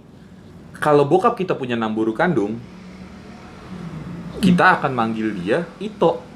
Kalau 0.80 1.04
bokap 1.04 1.36
kita 1.36 1.58
punya 1.58 1.76
namburu 1.76 2.14
kandung 2.16 2.56
kita 4.40 4.80
akan 4.80 4.92
manggil 4.96 5.30
dia 5.36 5.68
Ito 5.78 6.26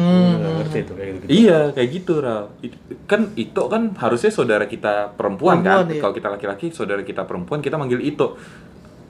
Hmm. 0.00 0.40
Nggak 0.40 0.52
ngerti 0.64 0.78
tuh 0.88 0.94
kayak 0.96 1.10
gitu. 1.12 1.24
Iya, 1.28 1.58
kayak 1.76 1.88
gitu, 1.92 2.12
Ral. 2.24 2.56
It- 2.64 2.80
Kan 3.04 3.36
Ito 3.36 3.68
kan 3.68 3.92
harusnya 4.00 4.32
saudara 4.32 4.64
kita 4.64 5.12
perempuan, 5.12 5.60
kan. 5.60 5.84
Perempuan, 5.84 5.92
iya. 5.92 6.00
Kalau 6.00 6.14
kita 6.16 6.28
laki-laki, 6.32 6.66
saudara 6.72 7.02
kita 7.04 7.28
perempuan, 7.28 7.60
kita 7.60 7.76
manggil 7.76 8.00
Ito. 8.00 8.40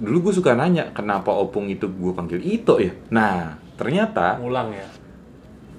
Dulu 0.03 0.19
gue 0.27 0.35
suka 0.35 0.59
nanya, 0.59 0.91
kenapa 0.91 1.31
opung 1.31 1.71
itu 1.71 1.87
gue 1.87 2.11
panggil 2.11 2.43
Ito 2.43 2.83
ya? 2.83 2.91
Nah, 3.15 3.55
ternyata, 3.79 4.43
Ngulang 4.43 4.75
ya. 4.75 4.87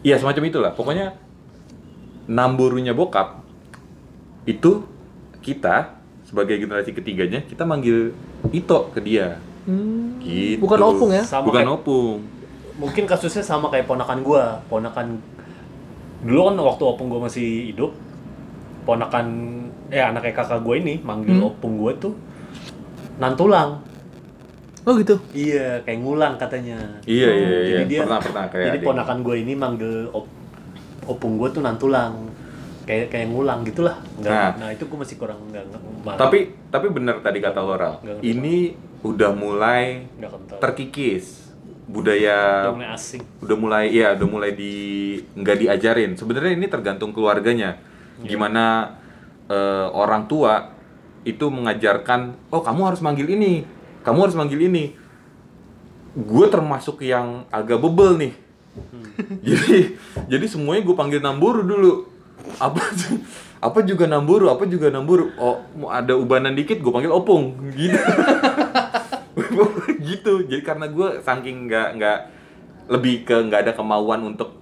ya 0.06 0.16
semacam 0.16 0.44
itulah. 0.48 0.72
Pokoknya, 0.72 1.18
namburunya 2.32 2.96
bokap, 2.96 3.44
itu 4.48 4.88
kita, 5.44 6.00
sebagai 6.24 6.56
generasi 6.56 6.96
ketiganya, 6.96 7.44
kita 7.44 7.68
manggil 7.68 8.16
Ito 8.56 8.96
ke 8.96 9.04
dia. 9.04 9.44
Hmm. 9.63 10.17
Gitu. 10.17 10.58
Bukan 10.58 10.80
opung 10.80 11.10
ya? 11.10 11.21
Sama 11.21 11.45
Bukan 11.45 11.62
kayak- 11.62 11.76
opung. 11.78 12.17
Mungkin 12.76 13.04
kasusnya 13.06 13.41
sama 13.41 13.69
kayak 13.69 13.86
ponakan 13.86 14.19
gua. 14.21 14.58
Ponakan 14.65 15.21
dulu 16.21 16.50
kan 16.50 16.56
waktu 16.58 16.84
opung 16.84 17.08
gua 17.08 17.26
masih 17.26 17.69
hidup, 17.69 17.93
ponakan 18.84 19.26
eh 19.88 20.00
anaknya 20.00 20.34
kakak 20.34 20.62
gua 20.62 20.76
ini 20.76 20.97
manggil 21.00 21.38
Hmm. 21.38 21.50
opung 21.50 21.78
gua 21.78 21.93
tuh 21.95 22.13
nantulang. 23.17 23.82
Oh 24.82 24.97
gitu. 24.97 25.13
Iya, 25.30 25.78
kayak 25.86 26.00
ngulang 26.02 26.34
katanya. 26.36 26.74
Iya, 27.06 27.30
iya, 27.30 27.50
iya. 27.62 27.78
Jadi 27.78 27.86
dia 27.88 28.00
Pernah, 28.02 28.17
pernah. 28.17 28.45
Kayak 28.50 28.65
Jadi 28.65 28.78
adik. 28.82 28.88
ponakan 28.89 29.17
gue 29.21 29.36
ini 29.38 29.54
manggil 29.54 29.93
op, 30.10 30.26
opung 31.06 31.38
gue 31.38 31.54
tuh 31.54 31.62
nantulang. 31.62 32.34
Kayak 32.82 33.13
kayak 33.13 33.30
ngulang 33.30 33.62
gitulah. 33.62 34.02
Nah. 34.17 34.58
nah. 34.58 34.74
itu 34.74 34.89
gue 34.89 34.97
masih 34.97 35.21
kurang 35.21 35.38
nggak 35.54 35.69
nggak 35.69 35.82
nggak- 36.02 36.17
Tapi, 36.17 36.39
tapi 36.74 36.88
benar 36.89 37.21
tadi 37.21 37.38
kata 37.38 37.62
ngerti. 37.62 38.26
Ini 38.26 38.56
udah 39.02 39.32
mulai 39.34 40.06
kental. 40.18 40.58
terkikis. 40.60 41.42
Budaya 41.92 42.72
Udah 42.72 42.76
mulai 42.80 42.90
asing. 42.96 43.22
udah 43.44 43.58
mulai 43.60 43.84
ya 43.92 44.16
udah 44.16 44.28
mulai 44.30 44.52
di 44.56 44.74
nggak 45.36 45.58
diajarin. 45.60 46.16
Sebenarnya 46.16 46.56
ini 46.56 46.68
tergantung 46.68 47.12
keluarganya. 47.12 47.76
Gimana 48.22 48.96
eh, 49.46 49.88
orang 49.92 50.24
tua 50.26 50.72
itu 51.22 51.52
mengajarkan 51.52 52.34
oh 52.50 52.62
kamu 52.64 52.82
harus 52.88 53.02
manggil 53.04 53.28
ini 53.28 53.68
kamu 54.02 54.30
harus 54.30 54.38
manggil 54.38 54.62
ini. 54.62 54.96
Gue 56.12 56.48
termasuk 56.48 57.04
yang 57.04 57.44
agak 57.52 57.78
bebel 57.78 58.16
nih. 58.18 58.34
Jadi 59.48 60.00
jadi 60.32 60.46
semuanya 60.48 60.82
gue 60.82 60.96
panggil 60.96 61.20
namburu 61.20 61.60
dulu. 61.62 62.08
Apa 62.56 62.80
apa 63.62 63.80
juga 63.84 64.08
namburu 64.08 64.48
apa 64.48 64.64
juga 64.64 64.88
namburu? 64.90 65.28
Oh 65.36 65.60
mau 65.76 65.92
ada 65.92 66.16
ubanan 66.16 66.56
dikit 66.56 66.80
gue 66.80 66.88
panggil 66.88 67.12
opung. 67.12 67.60
Gitu 67.76 67.94
gitu. 70.10 70.48
Jadi 70.48 70.62
karena 70.64 70.88
gue 70.88 71.20
saking 71.22 71.68
nggak 71.68 71.90
nggak 72.00 72.20
lebih 72.92 73.24
ke 73.24 73.36
nggak 73.36 73.70
ada 73.70 73.74
kemauan 73.78 74.26
untuk 74.26 74.60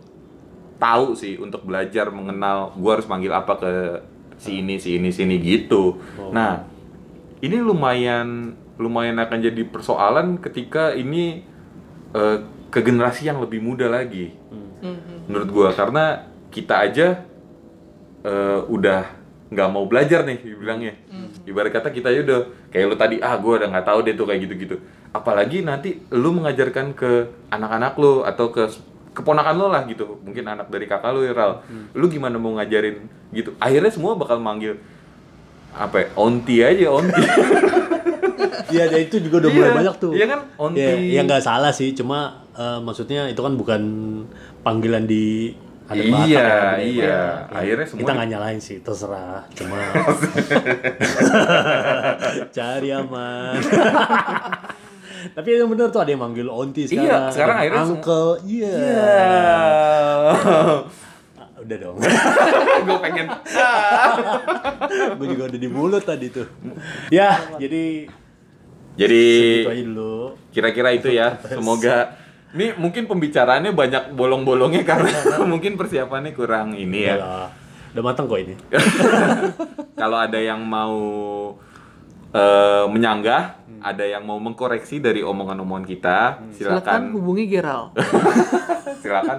tahu 0.79 1.11
sih 1.17 1.35
untuk 1.35 1.67
belajar 1.67 2.07
mengenal 2.07 2.71
gue 2.77 2.91
harus 2.91 3.07
manggil 3.09 3.35
apa 3.35 3.53
ke 3.59 3.73
si 4.39 4.63
ini 4.63 4.79
si 4.79 4.95
ini 4.95 5.11
sini 5.11 5.35
gitu. 5.43 5.99
Oh. 6.15 6.31
nah 6.31 6.63
ini 7.43 7.59
lumayan 7.59 8.55
lumayan 8.79 9.19
akan 9.19 9.43
jadi 9.43 9.63
persoalan 9.67 10.39
ketika 10.39 10.95
ini 10.95 11.43
eh, 12.15 12.37
ke 12.71 12.79
generasi 12.79 13.27
yang 13.27 13.43
lebih 13.43 13.59
muda 13.59 13.91
lagi. 13.91 14.31
Hmm. 14.79 15.27
menurut 15.27 15.49
gua. 15.51 15.69
Karena 15.75 16.31
kita 16.47 16.87
aja 16.87 17.27
eh, 18.23 18.59
udah 18.71 19.19
nggak 19.49 19.69
mau 19.73 19.83
belajar 19.89 20.23
nih 20.23 20.39
dibilangnya 20.45 20.93
ibarat 21.49 21.73
kata 21.73 21.89
kita 21.89 22.07
aja 22.07 22.21
udah 22.21 22.39
kayak 22.69 22.85
lu 22.85 22.95
tadi 22.95 23.17
ah 23.19 23.33
gua 23.35 23.57
udah 23.57 23.67
nggak 23.73 23.85
tahu 23.85 23.99
deh 24.05 24.13
tuh 24.13 24.25
kayak 24.25 24.45
gitu-gitu. 24.45 24.77
Apalagi 25.09 25.65
nanti 25.65 25.97
lu 26.13 26.29
mengajarkan 26.31 26.93
ke 26.93 27.11
anak-anak 27.49 27.97
lu 27.97 28.21
atau 28.21 28.53
ke 28.53 28.69
keponakan 29.11 29.55
lo 29.57 29.67
lah 29.67 29.83
gitu. 29.83 30.21
Mungkin 30.21 30.45
anak 30.45 30.69
dari 30.69 30.85
kakak 30.85 31.09
lu 31.11 31.25
ya 31.25 31.33
Ral 31.33 31.65
lu 31.91 32.05
gimana 32.07 32.37
mau 32.37 32.53
ngajarin 32.55 33.01
gitu. 33.33 33.57
Akhirnya 33.57 33.89
semua 33.89 34.13
bakal 34.13 34.37
manggil 34.37 34.77
apa 35.69 36.01
ya, 36.01 36.07
onti 36.15 36.55
aja 36.61 36.85
onti. 36.89 37.23
Iya, 38.69 38.85
dan 38.85 39.01
itu 39.01 39.17
juga 39.17 39.41
udah 39.41 39.49
Iya, 39.49 39.57
mulai 39.57 39.71
banyak 39.81 39.95
tuh. 39.97 40.11
iya 40.13 40.25
kan, 40.29 40.39
onti. 40.55 40.77
Ya, 40.77 40.93
ya 40.93 41.21
nggak 41.25 41.41
salah 41.41 41.73
sih, 41.73 41.89
cuma 41.97 42.45
eh, 42.53 42.77
maksudnya 42.77 43.25
itu 43.25 43.41
kan 43.41 43.57
bukan 43.57 43.81
panggilan 44.61 45.09
di 45.09 45.57
adat 45.89 45.97
Iya, 45.99 46.13
Batak 46.13 46.29
ya, 46.29 46.61
iya. 46.79 47.17
Batak. 47.41 47.57
Akhirnya 47.57 47.85
semua 47.85 47.99
kita 47.99 48.05
di- 48.05 48.15
nggak 48.15 48.29
nyalain 48.29 48.59
sih, 48.59 48.77
terserah. 48.79 49.41
Cuma 49.51 49.77
cari 52.55 52.89
aman. 52.91 53.57
Tapi 55.35 55.47
yang 55.51 55.67
bener 55.67 55.89
tuh 55.89 55.99
ada 55.99 56.09
yang 56.09 56.21
manggil 56.21 56.47
onti 56.47 56.85
sekarang. 56.85 57.03
Iya, 57.03 57.17
sekarang 57.29 57.55
ada 57.55 57.61
akhirnya 57.61 57.83
uncle. 57.83 58.29
Iya. 58.41 58.71
Iya. 58.71 59.11
Ah, 60.31 60.79
Udah 61.59 61.77
dong. 61.77 61.97
gue 62.85 62.97
pengen 63.01 63.27
Gue 65.17 65.27
juga 65.27 65.43
udah 65.45 65.59
di 65.59 65.67
mulut 65.67 66.03
tadi 66.03 66.29
tuh. 66.29 66.47
Ya, 67.09 67.35
jadi 67.57 68.07
jadi 68.95 69.23
segitu 69.63 69.71
aja 69.71 69.83
dulu. 69.85 70.15
kira-kira 70.49 70.89
itu 70.91 71.07
ya 71.09 71.39
semoga 71.45 72.18
ini 72.49 72.73
mungkin 72.75 73.05
pembicaraannya 73.05 73.71
banyak 73.71 74.03
bolong-bolongnya 74.13 74.81
karena 74.81 75.09
mungkin 75.51 75.75
persiapannya 75.75 76.33
kurang 76.33 76.73
ini 76.73 76.99
Udah 76.99 77.09
ya 77.09 77.15
lah. 77.15 77.47
Udah 77.89 78.03
matang 78.03 78.25
kok 78.25 78.37
ini. 78.37 78.53
kalau 80.01 80.17
ada 80.17 80.37
yang 80.37 80.61
mau 80.61 80.97
eh, 82.29 82.85
menyanggah 82.85 83.57
ada 83.79 84.03
yang 84.03 84.27
mau 84.27 84.37
mengkoreksi 84.37 84.99
dari 84.99 85.21
omongan-omongan 85.21 85.85
kita 85.87 86.17
Silakan 86.51 86.83
silakan 86.83 87.01
hubungi 87.15 87.45
Geral. 87.47 87.95
silakan 89.01 89.37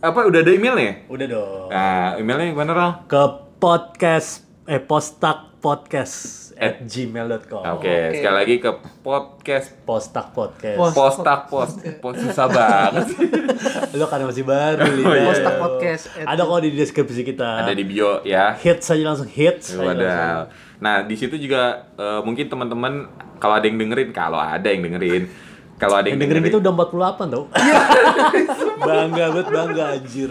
apa 0.00 0.20
udah 0.24 0.40
ada 0.40 0.50
emailnya 0.50 1.04
Udah 1.06 1.26
dong. 1.26 1.68
nah 1.68 2.16
emailnya 2.16 2.48
gimana 2.50 2.72
Ral? 2.72 2.90
ke 3.04 3.22
podcast 3.56 4.44
eh 4.64 4.80
postak 4.80 5.60
podcast 5.60 6.43
at 6.54 6.82
gmail.com 6.82 7.62
Oke, 7.74 8.14
sekali 8.14 8.36
lagi 8.36 8.54
ke 8.58 8.70
podcast. 9.00 9.74
Postak 9.82 10.30
podcast. 10.30 10.76
Pos- 10.76 10.94
postak 10.94 11.40
post 11.46 11.74
post 11.98 12.18
susah 12.20 12.46
banget. 12.46 13.10
Sih. 13.10 13.26
lo 13.98 14.06
karena 14.06 14.26
masih 14.26 14.42
baru 14.42 14.80
Oh, 14.80 14.88
Lidah. 14.88 15.14
iya. 15.14 15.26
Postak 15.26 15.54
podcast 15.56 16.04
at- 16.14 16.28
ada 16.30 16.42
kok 16.42 16.60
di 16.60 16.70
deskripsi 16.72 17.22
kita. 17.24 17.48
Ada 17.60 17.72
di 17.72 17.84
bio 17.84 18.22
ya. 18.22 18.54
Hits 18.54 18.86
aja 18.88 19.02
langsung 19.04 19.26
hits. 19.26 19.74
Wadaw. 19.74 20.50
Nah, 20.78 21.02
di 21.02 21.14
situ 21.14 21.34
juga 21.36 21.90
eh, 21.94 22.20
mungkin 22.20 22.46
teman-teman 22.46 23.06
kalau 23.36 23.54
ada 23.54 23.64
yang 23.64 23.76
dengerin, 23.76 24.10
kalau 24.10 24.36
ada 24.36 24.64
yang 24.64 24.82
dengerin, 24.82 25.26
kalau 25.76 25.98
ada 25.98 26.06
yang 26.06 26.16
yang, 26.16 26.30
dengerin 26.30 26.42
dengerin, 26.46 26.54
kita 26.54 26.62
udah 26.62 26.72
48 27.18 27.34
tau. 27.34 27.44
Bangga 28.84 29.24
banget 29.32 29.46
bangga 29.48 29.84
anjir 29.96 30.30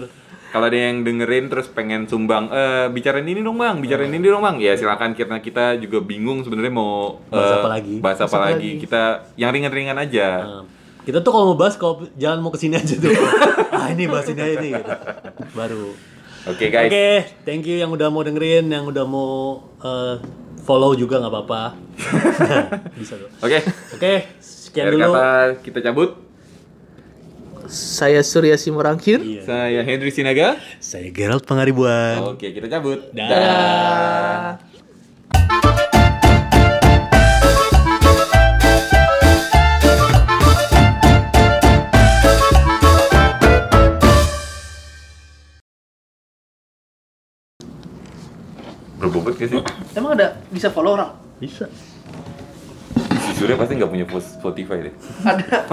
kalau 0.54 0.70
ada 0.70 0.78
yang 0.78 1.02
dengerin 1.02 1.50
terus 1.50 1.66
pengen 1.66 2.06
sumbang, 2.06 2.46
eh 2.48 2.86
bicarain 2.88 3.26
ini 3.26 3.42
dong 3.42 3.58
bang, 3.58 3.82
bicarain 3.82 4.08
ini 4.08 4.22
dong 4.22 4.40
bang, 4.40 4.62
ya 4.62 4.78
silakan 4.78 5.18
karena 5.18 5.42
kita 5.42 5.82
juga 5.82 5.98
bingung 6.00 6.46
sebenarnya 6.46 6.70
mau 6.70 7.18
eh, 7.26 7.34
Bahas 7.34 7.52
apa 7.58 7.70
lagi? 7.74 7.96
bahas 7.98 8.20
apa 8.22 8.30
apa 8.30 8.38
lagi. 8.46 8.54
lagi? 8.54 8.72
Kita 8.78 9.02
yang 9.34 9.50
ringan-ringan 9.50 9.98
aja. 9.98 10.28
Nah, 10.40 10.64
kita 11.02 11.20
tuh 11.20 11.34
kalau 11.34 11.46
mau 11.52 11.58
bahas 11.58 11.74
kalau 11.74 12.06
jalan 12.14 12.40
mau 12.40 12.48
ke 12.48 12.62
sini 12.62 12.78
aja 12.78 12.94
tuh 12.96 13.10
ah 13.76 13.90
ini 13.90 14.06
bahas 14.06 14.30
ini 14.30 14.40
aja 14.40 14.56
nih 14.56 14.72
gitu. 14.72 14.94
baru 15.52 15.92
Oke 16.44 16.68
guys. 16.68 16.88
Oke, 16.88 17.08
thank 17.44 17.64
you 17.64 17.76
yang 17.76 17.88
udah 17.88 18.08
mau 18.08 18.20
dengerin, 18.20 18.68
yang 18.68 18.84
udah 18.84 19.04
mau 19.04 19.64
eh, 19.80 20.20
follow 20.62 20.92
juga 20.92 21.18
nggak 21.18 21.32
apa-apa. 21.32 21.76
Bisa 23.00 23.16
tuh. 23.16 23.32
Oke. 23.40 23.64
Oke, 23.96 24.14
sekian 24.40 24.92
Akhir 24.92 24.96
dulu. 25.00 25.12
kata 25.14 25.28
kita 25.60 25.80
cabut. 25.82 26.23
Saya 27.74 28.22
Surya 28.22 28.54
Simorangkir. 28.54 29.18
Iya. 29.18 29.42
Saya 29.50 29.82
Henry 29.82 30.14
Sinaga. 30.14 30.62
Saya 30.78 31.10
Gerald 31.10 31.42
Pangaribuan. 31.42 32.38
Oke, 32.38 32.54
kita 32.54 32.70
cabut. 32.70 33.10
Dah. 33.10 34.62
Berbobot 49.02 49.34
gak 49.34 49.50
sih? 49.50 49.58
Emang 49.98 50.14
ada 50.14 50.38
bisa 50.54 50.70
follow 50.70 50.94
orang? 50.94 51.18
Bisa. 51.42 51.66
Si 53.02 53.32
Surya 53.34 53.58
pasti 53.58 53.82
nggak 53.82 53.90
punya 53.90 54.06
Spotify 54.22 54.78
deh. 54.86 54.94
Ada. 55.26 55.66